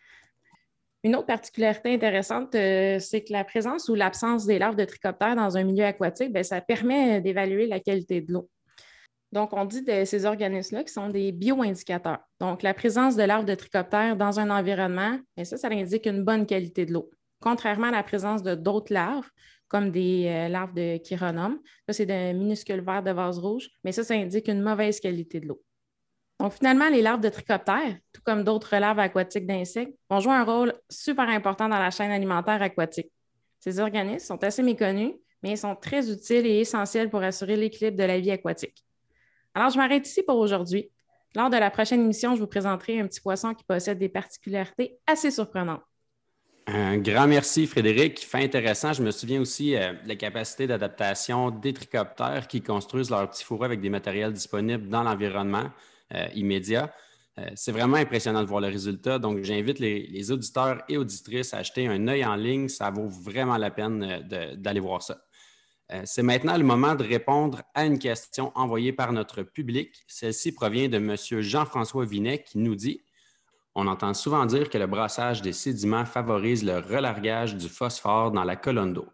Une 1.04 1.16
autre 1.16 1.26
particularité 1.26 1.96
intéressante, 1.96 2.50
c'est 2.52 3.24
que 3.28 3.34
la 3.34 3.44
présence 3.44 3.90
ou 3.90 3.96
l'absence 3.96 4.46
des 4.46 4.60
larves 4.60 4.76
de 4.76 4.86
trichoptères 4.86 5.36
dans 5.36 5.58
un 5.58 5.64
milieu 5.64 5.84
aquatique, 5.84 6.32
ben, 6.32 6.44
ça 6.44 6.62
permet 6.62 7.20
d'évaluer 7.22 7.66
la 7.66 7.80
qualité 7.80 8.22
de 8.22 8.32
l'eau. 8.32 8.48
Donc, 9.32 9.52
on 9.54 9.66
dit 9.66 9.82
de 9.82 10.06
ces 10.06 10.26
organismes-là 10.26 10.84
qui 10.84 10.94
sont 10.94 11.10
des 11.10 11.32
bioindicateurs. 11.32 12.20
Donc, 12.40 12.62
la 12.62 12.76
présence 12.76 13.16
de 13.16 13.24
larves 13.24 13.46
de 13.46 13.56
trichoptères 13.56 14.16
dans 14.16 14.40
un 14.40 14.52
environnement, 14.52 15.18
ben, 15.36 15.44
ça, 15.44 15.58
ça 15.58 15.70
indique 15.70 16.06
une 16.06 16.24
bonne 16.24 16.46
qualité 16.46 16.86
de 16.86 16.94
l'eau. 16.94 17.10
Contrairement 17.40 17.88
à 17.88 17.92
la 17.92 18.04
présence 18.04 18.44
de 18.44 18.54
d'autres 18.54 18.94
larves, 18.94 19.28
comme 19.72 19.90
des 19.90 20.26
euh, 20.28 20.50
larves 20.50 20.74
de 20.74 20.98
chironome. 20.98 21.58
Ça, 21.88 21.94
c'est 21.94 22.06
de 22.06 22.34
minuscules 22.34 22.82
vers 22.82 23.02
de 23.02 23.12
vase 23.12 23.40
rouge, 23.40 23.70
mais 23.86 23.94
ça, 23.94 24.04
ça 24.04 24.16
indique 24.16 24.50
une 24.50 24.62
mauvaise 24.62 25.00
qualité 25.00 25.40
de 25.40 25.48
l'eau. 25.48 25.64
Donc, 26.42 26.52
finalement, 26.52 26.90
les 26.90 27.02
larves 27.02 27.22
de 27.22 27.30
trichoptères, 27.30 27.98
tout 28.12 28.22
comme 28.26 28.44
d'autres 28.44 28.76
larves 28.76 29.00
aquatiques 29.00 29.48
d'insectes, 29.48 29.98
vont 30.10 30.20
jouer 30.20 30.34
un 30.34 30.44
rôle 30.44 30.74
super 30.90 31.30
important 31.30 31.70
dans 31.70 31.80
la 31.80 31.90
chaîne 31.90 32.12
alimentaire 32.12 32.62
aquatique. 32.62 33.14
Ces 33.62 33.80
organismes 33.80 34.26
sont 34.26 34.44
assez 34.44 34.62
méconnus, 34.62 35.14
mais 35.42 35.52
ils 35.52 35.58
sont 35.58 35.78
très 35.78 36.12
utiles 36.12 36.46
et 36.46 36.60
essentiels 36.60 37.10
pour 37.10 37.24
assurer 37.24 37.56
l'équilibre 37.56 37.96
de 37.96 38.04
la 38.04 38.20
vie 38.20 38.32
aquatique. 38.32 38.84
Alors, 39.54 39.70
je 39.70 39.78
m'arrête 39.78 40.06
ici 40.06 40.22
pour 40.22 40.36
aujourd'hui. 40.36 40.92
Lors 41.34 41.50
de 41.50 41.56
la 41.56 41.72
prochaine 41.72 42.02
émission, 42.02 42.36
je 42.36 42.42
vous 42.42 42.48
présenterai 42.48 43.00
un 43.00 43.08
petit 43.08 43.22
poisson 43.22 43.54
qui 43.54 43.64
possède 43.64 44.00
des 44.00 44.10
particularités 44.10 44.98
assez 45.08 45.32
surprenantes. 45.32 45.82
Un 46.68 46.98
grand 47.00 47.28
merci, 47.28 47.66
Frédéric. 47.66 48.20
Fait 48.20 48.44
intéressant. 48.44 48.94
Je 48.94 49.02
me 49.02 49.12
souviens 49.12 49.42
aussi 49.42 49.76
euh, 49.76 49.94
de 49.94 50.08
la 50.08 50.16
capacité 50.16 50.68
d'adaptation 50.68 51.50
des 51.50 51.74
tricoptères 51.74 52.48
qui 52.48 52.62
construisent 52.62 53.10
leurs 53.10 53.30
petits 53.30 53.44
fourreaux 53.44 53.64
avec 53.64 53.82
des 53.82 53.90
matériels 53.90 54.32
disponibles 54.32 54.88
dans 54.88 55.02
l'environnement 55.04 55.72
euh, 56.14 56.28
immédiat. 56.36 56.94
Euh, 57.40 57.50
c'est 57.56 57.72
vraiment 57.72 57.98
impressionnant 57.98 58.44
de 58.44 58.48
voir 58.48 58.62
le 58.62 58.68
résultat. 58.68 59.18
Donc, 59.18 59.42
j'invite 59.44 59.80
les, 59.80 60.32
auditeurs 60.32 60.84
et 60.88 60.98
auditrices 60.98 61.54
à 61.54 61.58
acheter 61.58 61.88
un 61.88 62.08
œil 62.08 62.24
en 62.24 62.36
ligne. 62.36 62.70
Ça 62.70 62.92
vaut 62.92 63.08
vraiment 63.08 63.58
la 63.58 63.72
peine 63.72 64.22
d'aller 64.58 64.80
voir 64.80 65.02
ça. 65.02 65.18
c'est 66.04 66.24
maintenant 66.24 66.58
le 66.58 66.64
moment 66.64 66.96
de 66.96 67.04
répondre 67.04 67.64
à 67.74 67.86
une 67.86 67.98
question 67.98 68.52
envoyée 68.56 68.94
par 68.94 69.14
notre 69.14 69.42
public. 69.42 70.04
Celle-ci 70.08 70.52
provient 70.52 70.90
de 70.90 70.98
M. 70.98 71.16
Jean-François 71.42 72.06
Vinet 72.06 72.44
qui 72.44 72.60
nous 72.60 72.76
dit 72.76 73.02
on 73.76 73.88
entend 73.88 74.14
souvent 74.14 74.46
dire 74.46 74.70
que 74.70 74.78
le 74.78 74.88
brassage 74.88 75.42
des 75.42 75.54
sédiments 75.54 76.06
favorise 76.06 76.64
le 76.64 76.80
relargage 76.80 77.56
du 77.56 77.70
phosphore 77.70 78.32
dans 78.32 78.44
la 78.44 78.56
colonne 78.56 78.94
d'eau. 78.94 79.08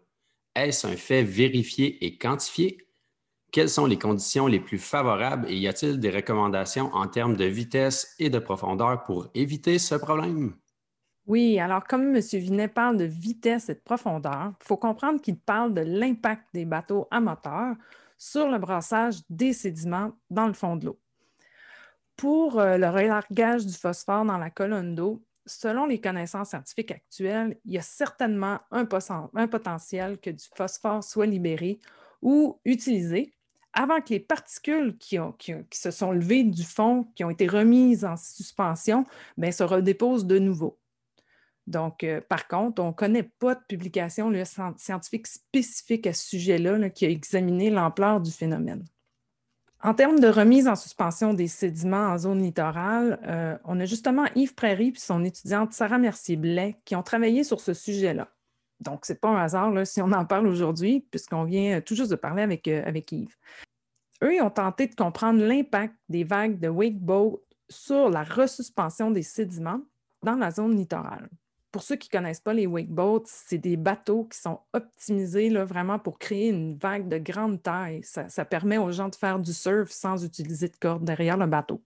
Est-ce 0.54 0.86
un 0.86 0.96
fait 0.96 1.22
vérifié 1.22 2.04
et 2.04 2.18
quantifié? 2.18 2.78
Quelles 3.52 3.70
sont 3.70 3.86
les 3.86 3.98
conditions 3.98 4.46
les 4.46 4.60
plus 4.60 4.78
favorables 4.78 5.48
et 5.48 5.56
y 5.56 5.68
a-t-il 5.68 6.00
des 6.00 6.10
recommandations 6.10 6.92
en 6.94 7.06
termes 7.06 7.36
de 7.36 7.44
vitesse 7.44 8.14
et 8.18 8.28
de 8.28 8.38
profondeur 8.38 9.04
pour 9.04 9.28
éviter 9.34 9.78
ce 9.78 9.94
problème? 9.94 10.54
Oui, 11.26 11.58
alors 11.58 11.84
comme 11.84 12.14
M. 12.14 12.20
Vinet 12.20 12.68
parle 12.68 12.96
de 12.96 13.04
vitesse 13.04 13.68
et 13.68 13.74
de 13.74 13.80
profondeur, 13.80 14.54
il 14.60 14.66
faut 14.66 14.76
comprendre 14.76 15.20
qu'il 15.20 15.38
parle 15.38 15.74
de 15.74 15.82
l'impact 15.82 16.46
des 16.54 16.64
bateaux 16.64 17.06
à 17.10 17.20
moteur 17.20 17.76
sur 18.16 18.48
le 18.48 18.58
brassage 18.58 19.20
des 19.30 19.52
sédiments 19.52 20.12
dans 20.30 20.46
le 20.46 20.54
fond 20.54 20.76
de 20.76 20.86
l'eau. 20.86 20.98
Pour 22.18 22.58
euh, 22.58 22.78
le 22.78 22.88
relargage 22.88 23.64
du 23.64 23.74
phosphore 23.74 24.24
dans 24.24 24.38
la 24.38 24.50
colonne 24.50 24.96
d'eau, 24.96 25.24
selon 25.46 25.86
les 25.86 26.00
connaissances 26.00 26.48
scientifiques 26.48 26.90
actuelles, 26.90 27.56
il 27.64 27.74
y 27.74 27.78
a 27.78 27.82
certainement 27.82 28.58
un, 28.72 28.86
potentiel 28.86 30.18
que 30.18 30.30
du 30.30 30.44
phosphore 30.56 31.04
soit 31.04 31.26
libéré 31.26 31.78
ou 32.20 32.60
utilisé 32.64 33.32
avant 33.72 34.00
que 34.00 34.08
les 34.10 34.18
particules 34.18 34.98
qui, 34.98 35.16
se 35.70 35.90
sont 35.92 36.10
levées 36.10 36.42
du 36.42 36.64
fond, 36.64 37.04
qui 37.14 37.22
ont 37.22 37.30
été 37.30 37.46
remises 37.46 38.04
en 38.04 38.16
suspension, 38.16 39.06
ben, 39.36 39.52
se 39.52 39.62
redéposent 39.62 40.26
de 40.26 40.40
nouveau. 40.40 40.76
Donc, 41.68 42.02
euh, 42.02 42.20
par 42.20 42.48
contre, 42.48 42.82
on 42.82 42.88
ne 42.88 42.92
connaît 42.92 43.30
pas 43.38 43.54
de 43.54 43.62
publication 43.68 44.32
scientifique 44.76 45.28
spécifique 45.28 46.08
à 46.08 46.12
ce 46.12 46.26
sujet-là 46.30 46.90
qui 46.90 47.06
a 47.06 47.10
examiné 47.10 47.70
l'ampleur 47.70 48.20
du 48.20 48.32
phénomène. 48.32 48.84
En 49.80 49.94
termes 49.94 50.18
de 50.18 50.26
remise 50.26 50.66
en 50.66 50.74
suspension 50.74 51.34
des 51.34 51.46
sédiments 51.46 52.08
en 52.08 52.18
zone 52.18 52.42
littorale, 52.42 53.20
euh, 53.24 53.56
on 53.64 53.78
a 53.78 53.84
justement 53.84 54.24
Yves 54.34 54.54
Prairie 54.54 54.88
et 54.88 54.98
son 54.98 55.24
étudiante 55.24 55.72
Sarah 55.72 55.98
Mercier-Blais 55.98 56.80
qui 56.84 56.96
ont 56.96 57.04
travaillé 57.04 57.44
sur 57.44 57.60
ce 57.60 57.74
sujet-là. 57.74 58.28
Donc, 58.80 59.06
ce 59.06 59.12
n'est 59.12 59.18
pas 59.18 59.28
un 59.28 59.36
hasard 59.36 59.72
si 59.86 60.02
on 60.02 60.12
en 60.12 60.24
parle 60.24 60.48
aujourd'hui, 60.48 61.06
puisqu'on 61.10 61.44
vient 61.44 61.80
tout 61.80 61.94
juste 61.94 62.10
de 62.10 62.16
parler 62.16 62.42
avec, 62.42 62.66
euh, 62.66 62.82
avec 62.84 63.12
Yves. 63.12 63.36
Eux, 64.22 64.34
ils 64.34 64.42
ont 64.42 64.50
tenté 64.50 64.88
de 64.88 64.94
comprendre 64.96 65.44
l'impact 65.44 65.94
des 66.08 66.24
vagues 66.24 66.58
de 66.58 66.68
wakeboat 66.68 67.40
sur 67.68 68.10
la 68.10 68.24
resuspension 68.24 69.12
des 69.12 69.22
sédiments 69.22 69.80
dans 70.24 70.34
la 70.34 70.50
zone 70.50 70.76
littorale 70.76 71.28
pour 71.70 71.82
ceux 71.82 71.96
qui 71.96 72.08
ne 72.12 72.18
connaissent 72.18 72.40
pas 72.40 72.54
les 72.54 72.66
wakeboats, 72.66 73.24
c'est 73.26 73.58
des 73.58 73.76
bateaux 73.76 74.24
qui 74.24 74.38
sont 74.38 74.60
optimisés 74.72 75.50
là, 75.50 75.64
vraiment 75.64 75.98
pour 75.98 76.18
créer 76.18 76.48
une 76.48 76.76
vague 76.76 77.08
de 77.08 77.18
grande 77.18 77.62
taille. 77.62 78.00
Ça, 78.02 78.44
permet 78.44 78.78
aux 78.78 78.90
gens 78.90 79.08
de 79.08 79.14
faire 79.14 79.38
du 79.38 79.52
surf 79.52 79.90
sans 79.90 80.24
utiliser 80.24 80.68
de 80.68 80.76
corde 80.76 81.04
derrière 81.04 81.36
le 81.36 81.46
bateau. 81.46 81.82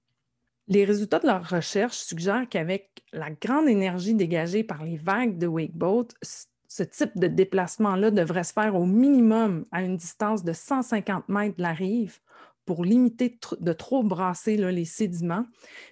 Les 0.68 0.84
résultats 0.84 1.18
de 1.18 1.26
leur 1.26 1.48
recherche 1.48 1.96
suggèrent 1.96 2.48
qu'avec 2.48 3.02
la 3.12 3.30
grande 3.30 3.68
énergie 3.68 4.14
dégagée 4.14 4.62
par 4.62 4.84
les 4.84 4.96
vagues 4.96 5.36
de 5.36 5.48
wakeboat, 5.48 6.08
ce 6.22 6.82
type 6.84 7.18
de 7.18 7.26
déplacement-là 7.26 8.12
devrait 8.12 8.44
se 8.44 8.52
faire 8.52 8.76
au 8.76 8.86
minimum 8.86 9.66
à 9.72 9.82
une 9.82 9.96
distance 9.96 10.44
de 10.44 10.52
150 10.52 11.28
mètres 11.28 11.56
de 11.56 11.62
la 11.62 11.72
rive 11.72 12.20
pour 12.64 12.84
limiter 12.84 13.38
de 13.60 13.72
trop 13.72 14.04
brasser 14.04 14.56
les 14.56 14.84
sédiments, 14.84 15.44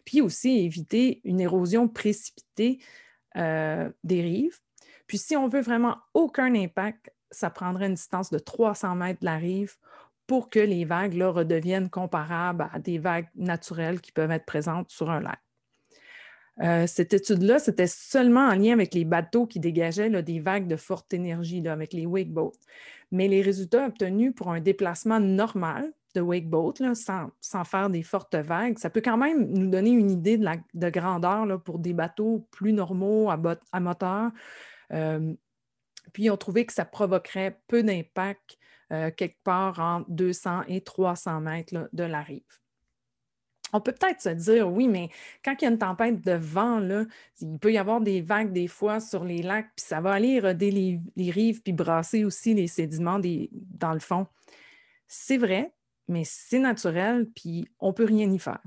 puis 0.05 0.20
aussi 0.20 0.61
éviter 0.61 1.20
une 1.24 1.40
érosion 1.40 1.88
précipitée 1.88 2.79
euh, 3.36 3.90
des 4.04 4.22
rives. 4.22 4.58
Puis 5.06 5.18
si 5.18 5.36
on 5.36 5.48
veut 5.48 5.60
vraiment 5.60 5.96
aucun 6.14 6.54
impact, 6.54 7.12
ça 7.30 7.50
prendrait 7.50 7.86
une 7.86 7.94
distance 7.94 8.30
de 8.30 8.38
300 8.38 8.96
mètres 8.96 9.20
de 9.20 9.26
la 9.26 9.36
rive 9.36 9.76
pour 10.26 10.50
que 10.50 10.60
les 10.60 10.84
vagues 10.84 11.14
là, 11.14 11.30
redeviennent 11.30 11.90
comparables 11.90 12.68
à 12.72 12.78
des 12.78 12.98
vagues 12.98 13.28
naturelles 13.34 14.00
qui 14.00 14.12
peuvent 14.12 14.30
être 14.30 14.46
présentes 14.46 14.90
sur 14.90 15.10
un 15.10 15.20
lac. 15.20 15.40
Euh, 16.62 16.86
cette 16.86 17.14
étude-là, 17.14 17.58
c'était 17.58 17.86
seulement 17.86 18.46
en 18.46 18.54
lien 18.54 18.72
avec 18.72 18.94
les 18.94 19.04
bateaux 19.04 19.46
qui 19.46 19.60
dégageaient 19.60 20.22
des 20.22 20.40
vagues 20.40 20.66
de 20.66 20.76
forte 20.76 21.12
énergie, 21.14 21.66
avec 21.66 21.92
les 21.92 22.06
wakeboats. 22.06 22.52
Mais 23.12 23.28
les 23.28 23.42
résultats 23.42 23.86
obtenus 23.86 24.32
pour 24.34 24.50
un 24.50 24.60
déplacement 24.60 25.20
normal, 25.20 25.90
de 26.14 26.20
wakeboat 26.20 26.74
sans, 26.94 27.30
sans, 27.40 27.64
faire 27.64 27.90
des 27.90 28.02
fortes 28.02 28.34
vagues, 28.34 28.78
ça 28.78 28.90
peut 28.90 29.00
quand 29.02 29.16
même 29.16 29.50
nous 29.50 29.70
donner 29.70 29.90
une 29.90 30.10
idée 30.10 30.38
de, 30.38 30.44
la, 30.44 30.56
de 30.74 30.90
grandeur 30.90 31.46
là, 31.46 31.58
pour 31.58 31.78
des 31.78 31.92
bateaux 31.92 32.46
plus 32.50 32.72
normaux 32.72 33.30
à, 33.30 33.40
à 33.72 33.80
moteur. 33.80 34.30
Euh, 34.92 35.34
puis, 36.12 36.30
on 36.30 36.36
trouvait 36.36 36.64
que 36.64 36.72
ça 36.72 36.84
provoquerait 36.84 37.60
peu 37.68 37.82
d'impact 37.82 38.58
euh, 38.92 39.10
quelque 39.10 39.38
part 39.44 39.78
entre 39.78 40.10
200 40.10 40.62
et 40.68 40.80
300 40.80 41.40
mètres 41.40 41.88
de 41.92 42.04
la 42.04 42.22
rive. 42.22 42.42
On 43.72 43.80
peut 43.80 43.92
peut-être 43.92 44.20
se 44.20 44.30
dire, 44.30 44.68
oui, 44.68 44.88
mais 44.88 45.10
quand 45.44 45.54
il 45.60 45.64
y 45.64 45.68
a 45.68 45.70
une 45.70 45.78
tempête 45.78 46.20
de 46.22 46.32
vent, 46.32 46.80
là, 46.80 47.04
il 47.40 47.56
peut 47.58 47.72
y 47.72 47.78
avoir 47.78 48.00
des 48.00 48.20
vagues 48.20 48.52
des 48.52 48.66
fois 48.66 48.98
sur 48.98 49.22
les 49.22 49.42
lacs, 49.42 49.70
puis 49.76 49.84
ça 49.86 50.00
va 50.00 50.12
aller 50.12 50.40
roder 50.40 50.72
les, 51.16 51.30
rives, 51.30 51.62
puis 51.62 51.72
brasser 51.72 52.24
aussi 52.24 52.52
les 52.52 52.66
sédiments 52.66 53.20
dans 53.20 53.92
le 53.92 54.00
fond. 54.00 54.26
C'est 55.06 55.38
vrai, 55.38 55.72
mais 56.10 56.24
c'est 56.24 56.58
naturel, 56.58 57.28
puis 57.34 57.68
on 57.78 57.88
ne 57.88 57.92
peut 57.92 58.04
rien 58.04 58.30
y 58.30 58.38
faire. 58.38 58.60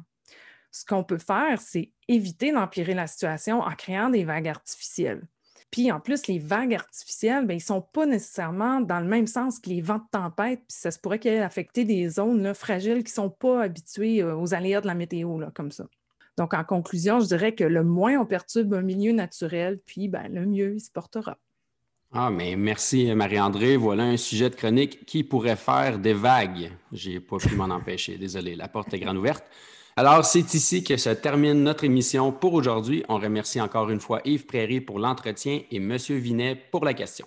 Ce 0.71 0.85
qu'on 0.85 1.03
peut 1.03 1.19
faire, 1.19 1.61
c'est 1.61 1.91
éviter 2.07 2.51
d'empirer 2.51 2.95
la 2.95 3.05
situation 3.05 3.59
en 3.59 3.71
créant 3.75 4.09
des 4.09 4.23
vagues 4.23 4.47
artificielles. 4.47 5.27
Puis 5.69 5.91
en 5.91 5.99
plus, 5.99 6.27
les 6.27 6.39
vagues 6.39 6.75
artificielles, 6.75 7.45
ben, 7.45 7.53
ils 7.53 7.57
ne 7.57 7.61
sont 7.61 7.81
pas 7.81 8.05
nécessairement 8.05 8.79
dans 8.79 8.99
le 8.99 9.07
même 9.07 9.27
sens 9.27 9.59
que 9.59 9.69
les 9.69 9.81
vents 9.81 9.97
de 9.97 10.09
tempête, 10.11 10.59
puis 10.59 10.77
ça 10.77 10.91
se 10.91 10.99
pourrait 10.99 11.19
qu'elles 11.19 11.43
affecter 11.43 11.83
des 11.83 12.09
zones 12.09 12.53
fragiles 12.53 13.03
qui 13.03 13.11
ne 13.11 13.15
sont 13.15 13.29
pas 13.29 13.63
habituées 13.63 14.21
euh, 14.21 14.35
aux 14.35 14.53
aléas 14.53 14.81
de 14.81 14.87
la 14.87 14.93
météo, 14.93 15.39
comme 15.53 15.71
ça. 15.71 15.85
Donc, 16.37 16.53
en 16.53 16.63
conclusion, 16.63 17.19
je 17.19 17.25
dirais 17.25 17.55
que 17.55 17.63
le 17.63 17.83
moins 17.83 18.19
on 18.19 18.25
perturbe 18.25 18.73
un 18.73 18.81
milieu 18.81 19.11
naturel, 19.11 19.79
puis 19.85 20.07
ben, 20.07 20.31
le 20.31 20.45
mieux 20.45 20.75
il 20.75 20.79
se 20.79 20.91
portera. 20.91 21.37
Ah, 22.15 22.29
mais 22.29 22.55
merci 22.55 23.11
Marie-André. 23.15 23.75
Voilà 23.75 24.03
un 24.03 24.17
sujet 24.17 24.51
de 24.51 24.55
chronique 24.55 25.03
qui 25.03 25.23
pourrait 25.23 25.55
faire 25.55 25.97
des 25.97 26.13
vagues. 26.13 26.71
J'ai 26.91 27.19
pas 27.19 27.37
pu 27.37 27.55
m'en 27.55 27.63
empêcher. 27.71 28.17
Désolé, 28.17 28.55
la 28.55 28.67
porte 28.67 28.93
est 28.93 28.99
grande 28.99 29.17
ouverte. 29.17 29.43
Alors, 29.95 30.23
c'est 30.23 30.53
ici 30.53 30.83
que 30.83 30.95
se 30.95 31.09
termine 31.09 31.63
notre 31.63 31.85
émission 31.85 32.31
pour 32.31 32.53
aujourd'hui. 32.53 33.03
On 33.09 33.17
remercie 33.17 33.59
encore 33.59 33.89
une 33.89 33.99
fois 33.99 34.21
Yves 34.25 34.45
Prairie 34.45 34.79
pour 34.79 34.99
l'entretien 34.99 35.61
et 35.71 35.77
M. 35.77 35.97
Vinet 35.97 36.55
pour 36.71 36.85
la 36.85 36.93
question. 36.93 37.25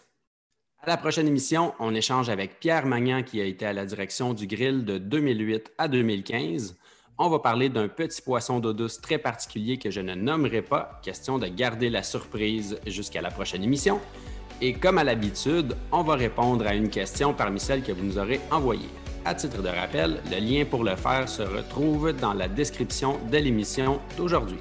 À 0.81 0.87
la 0.89 0.97
prochaine 0.97 1.27
émission, 1.27 1.75
on 1.81 1.93
échange 1.93 2.29
avec 2.29 2.61
Pierre 2.61 2.87
Magnan 2.87 3.25
qui 3.25 3.41
a 3.41 3.45
été 3.45 3.67
à 3.67 3.73
la 3.73 3.87
direction 3.87 4.35
du 4.35 4.47
grill 4.47 4.85
de 4.85 4.99
2008 4.99 5.73
à 5.79 5.89
2015. 5.89 6.77
On 7.19 7.29
va 7.29 7.41
parler 7.41 7.71
d'un 7.71 7.89
petit 7.89 8.23
poisson 8.23 8.61
d'eau 8.61 8.73
douce 8.73 9.01
très 9.01 9.19
particulier 9.19 9.79
que 9.79 9.91
je 9.91 10.01
ne 10.01 10.15
nommerai 10.15 10.63
pas. 10.63 11.01
Question 11.03 11.39
de 11.39 11.49
garder 11.49 11.91
la 11.91 12.05
surprise 12.05 12.79
jusqu'à 12.87 13.21
la 13.21 13.33
prochaine 13.33 13.65
émission. 13.65 14.01
Et 14.63 14.73
comme 14.73 14.99
à 14.99 15.05
l'habitude, 15.05 15.77
on 15.93 16.03
va 16.03 16.15
répondre 16.15 16.67
à 16.67 16.75
une 16.75 16.89
question 16.89 17.35
parmi 17.35 17.61
celles 17.61 17.83
que 17.83 17.93
vous 17.93 18.05
nous 18.05 18.19
aurez 18.19 18.41
envoyées. 18.51 18.89
À 19.25 19.35
titre 19.35 19.61
de 19.61 19.69
rappel, 19.69 20.21
le 20.31 20.39
lien 20.39 20.65
pour 20.65 20.85
le 20.85 20.97
faire 20.97 21.29
se 21.29 21.43
retrouve 21.43 22.13
dans 22.13 22.33
la 22.33 22.49
description 22.49 23.19
de 23.31 23.39
l'émission 23.39 24.01
d'aujourd'hui. 24.17 24.59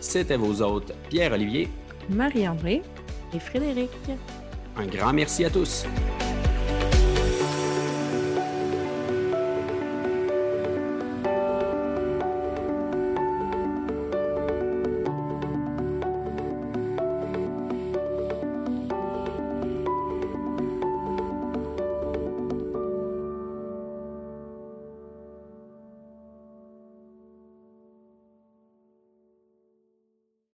C'était 0.00 0.36
vos 0.36 0.62
hôtes 0.62 0.92
Pierre-Olivier, 1.10 1.68
Marie-André 2.08 2.82
et 3.34 3.38
Frédéric. 3.38 3.90
Un 4.76 4.86
grand 4.86 5.12
merci 5.12 5.44
à 5.44 5.50
tous. 5.50 5.84